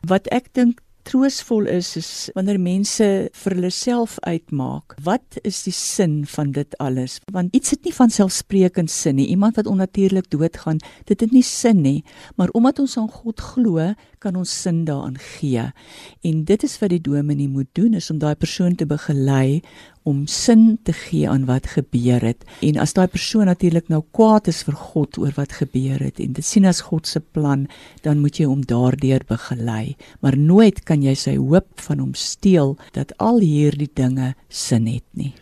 Wat 0.00 0.26
ek 0.26 0.54
dink 0.54 0.80
troosvol 1.08 1.66
is 1.66 1.96
is 1.98 2.10
wanneer 2.36 2.60
mense 2.62 3.06
vir 3.42 3.54
hulle 3.56 3.70
self 3.74 4.18
uitmaak 4.22 4.94
wat 5.04 5.38
is 5.42 5.62
die 5.66 5.74
sin 5.74 6.22
van 6.28 6.52
dit 6.54 6.76
alles? 6.78 7.18
Want 7.32 7.54
iets 7.56 7.74
het 7.74 7.84
nie 7.86 7.94
van 7.94 8.10
selfsprekend 8.12 8.90
sin 8.90 9.16
nie. 9.18 9.28
Iemand 9.32 9.56
wat 9.58 9.66
onnatuurlik 9.70 10.30
doodgaan 10.30 10.80
dit 11.08 11.20
het 11.20 11.32
nie 11.32 11.44
sin 11.46 11.82
nie. 11.82 12.04
Maar 12.36 12.52
omdat 12.56 12.78
ons 12.82 12.96
aan 13.00 13.10
God 13.10 13.40
glo 13.40 13.92
kan 14.22 14.36
ons 14.38 14.52
sin 14.62 14.84
daaraan 14.86 15.18
gee. 15.18 15.64
En 16.22 16.44
dit 16.44 16.62
is 16.62 16.78
wat 16.78 16.92
die 16.94 17.02
dominee 17.02 17.48
moet 17.48 17.70
doen 17.72 17.94
is 17.98 18.10
om 18.10 18.20
daai 18.22 18.34
persoon 18.34 18.76
te 18.78 18.86
begelei 18.86 19.62
om 20.02 20.26
sin 20.26 20.78
te 20.82 20.92
gee 20.92 21.28
aan 21.28 21.44
wat 21.46 21.66
gebeur 21.74 22.22
het. 22.24 22.44
En 22.60 22.78
as 22.82 22.94
daai 22.96 23.06
persoon 23.10 23.46
natuurlik 23.50 23.88
nou 23.92 24.02
kwaad 24.10 24.48
is 24.52 24.62
vir 24.66 24.78
God 24.78 25.18
oor 25.18 25.34
wat 25.36 25.52
gebeur 25.60 26.02
het 26.02 26.20
en 26.22 26.32
dit 26.38 26.46
sien 26.46 26.66
as 26.68 26.82
God 26.88 27.06
se 27.06 27.20
plan, 27.20 27.66
dan 28.02 28.22
moet 28.22 28.40
jy 28.40 28.48
hom 28.50 28.64
daardeur 28.66 29.24
begelei. 29.28 29.96
Maar 30.20 30.38
nooit 30.38 30.82
kan 30.88 31.02
jy 31.02 31.14
sy 31.18 31.36
hoop 31.38 31.70
van 31.86 32.02
hom 32.02 32.14
steel 32.14 32.76
dat 32.96 33.14
al 33.18 33.42
hierdie 33.42 33.90
dinge 33.94 34.34
sin 34.48 34.86
het 34.90 35.06
nie. 35.12 35.34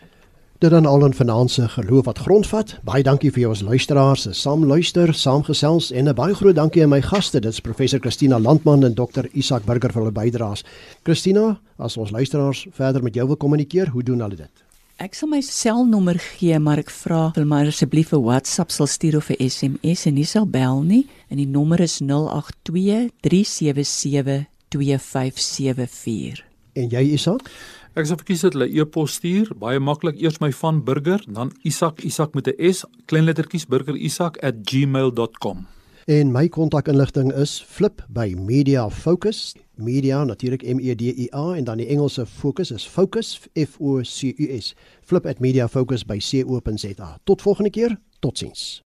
Dit 0.61 0.70
dan 0.70 0.87
al 0.87 1.05
'n 1.09 1.14
finansie 1.14 1.68
geloof 1.68 2.05
wat 2.05 2.18
grondvat. 2.18 2.79
Baie 2.85 3.03
dankie 3.03 3.31
vir 3.33 3.40
jou 3.40 3.51
as 3.51 3.61
luisteraars, 3.61 4.23
se 4.23 4.33
saam 4.33 4.64
luister, 4.66 5.14
saamgesels 5.14 5.90
en 5.90 6.09
'n 6.09 6.14
baie 6.14 6.35
groot 6.35 6.55
dankie 6.55 6.83
aan 6.83 6.88
my 6.88 7.03
gaste. 7.03 7.40
Dit 7.40 7.53
is 7.53 7.61
professor 7.61 7.99
Christina 8.01 8.38
Landman 8.38 8.85
en 8.85 8.94
dokter 8.94 9.29
Isak 9.33 9.64
Burger 9.64 9.92
vir 9.92 10.03
hulle 10.03 10.12
bydraes. 10.12 10.64
Christina, 11.03 11.61
as 11.79 11.96
ons 11.96 12.11
luisteraars 12.11 12.66
verder 12.70 13.03
met 13.03 13.14
jou 13.14 13.27
wil 13.27 13.37
kommunikeer, 13.37 13.88
hoe 13.88 14.03
doen 14.03 14.20
hulle 14.20 14.37
dit? 14.37 14.51
Ek 14.96 15.14
sal 15.14 15.29
my 15.29 15.40
selnommer 15.40 16.18
gee, 16.18 16.59
maar 16.59 16.79
ek 16.79 16.90
vra 16.90 17.31
wil 17.35 17.44
maar 17.44 17.66
asseblief 17.66 18.12
'n 18.12 18.23
WhatsApp 18.23 18.70
sal 18.70 18.87
stuur 18.87 19.16
of 19.16 19.31
'n 19.31 19.49
SMS 19.49 20.07
en 20.07 20.14
nie 20.14 20.25
sal 20.25 20.46
bel 20.46 20.83
nie. 20.83 21.07
En 21.31 21.37
die 21.37 21.46
nommer 21.46 21.81
is 21.81 22.01
082 22.01 23.11
377 23.20 24.46
2574. 24.68 26.44
En 26.73 26.88
jy 26.88 27.01
Isak? 27.01 27.51
Ek 27.98 28.07
sal 28.07 28.20
verkies 28.20 28.44
dat 28.44 28.55
hulle 28.55 28.68
e-pos 28.70 29.16
stuur, 29.18 29.48
baie 29.59 29.81
maklik, 29.83 30.14
eers 30.22 30.37
my 30.38 30.53
van 30.55 30.79
burger, 30.87 31.18
dan 31.26 31.50
Isak 31.66 32.07
Isak 32.07 32.38
met 32.38 32.46
'n 32.46 32.55
S, 32.72 32.85
klein 33.07 33.24
lettertjies 33.24 33.66
burgerisak@gmail.com. 33.66 35.66
En 36.07 36.33
my 36.33 36.48
kontakinligting 36.48 37.35
is 37.35 37.64
flip 37.66 38.07
by 38.09 38.35
Media 38.38 38.90
Focus. 38.90 39.55
Media 39.74 40.24
natuurlik 40.24 40.62
M 40.62 40.79
E 40.79 40.94
D 40.94 41.00
I 41.00 41.29
A 41.35 41.55
en 41.55 41.64
dan 41.64 41.76
die 41.76 41.87
Engelse 41.87 42.26
fokus 42.26 42.70
is 42.70 42.87
focus 42.87 43.40
F 43.55 43.81
O 43.81 44.00
C 44.03 44.35
U 44.37 44.59
S. 44.59 44.74
Flip 45.03 45.26
at 45.26 45.40
Media 45.40 45.68
Focus 45.68 46.05
by 46.05 46.18
co.za. 46.18 47.18
Tot 47.24 47.42
volgende 47.42 47.70
keer. 47.70 47.98
Totsiens. 48.18 48.83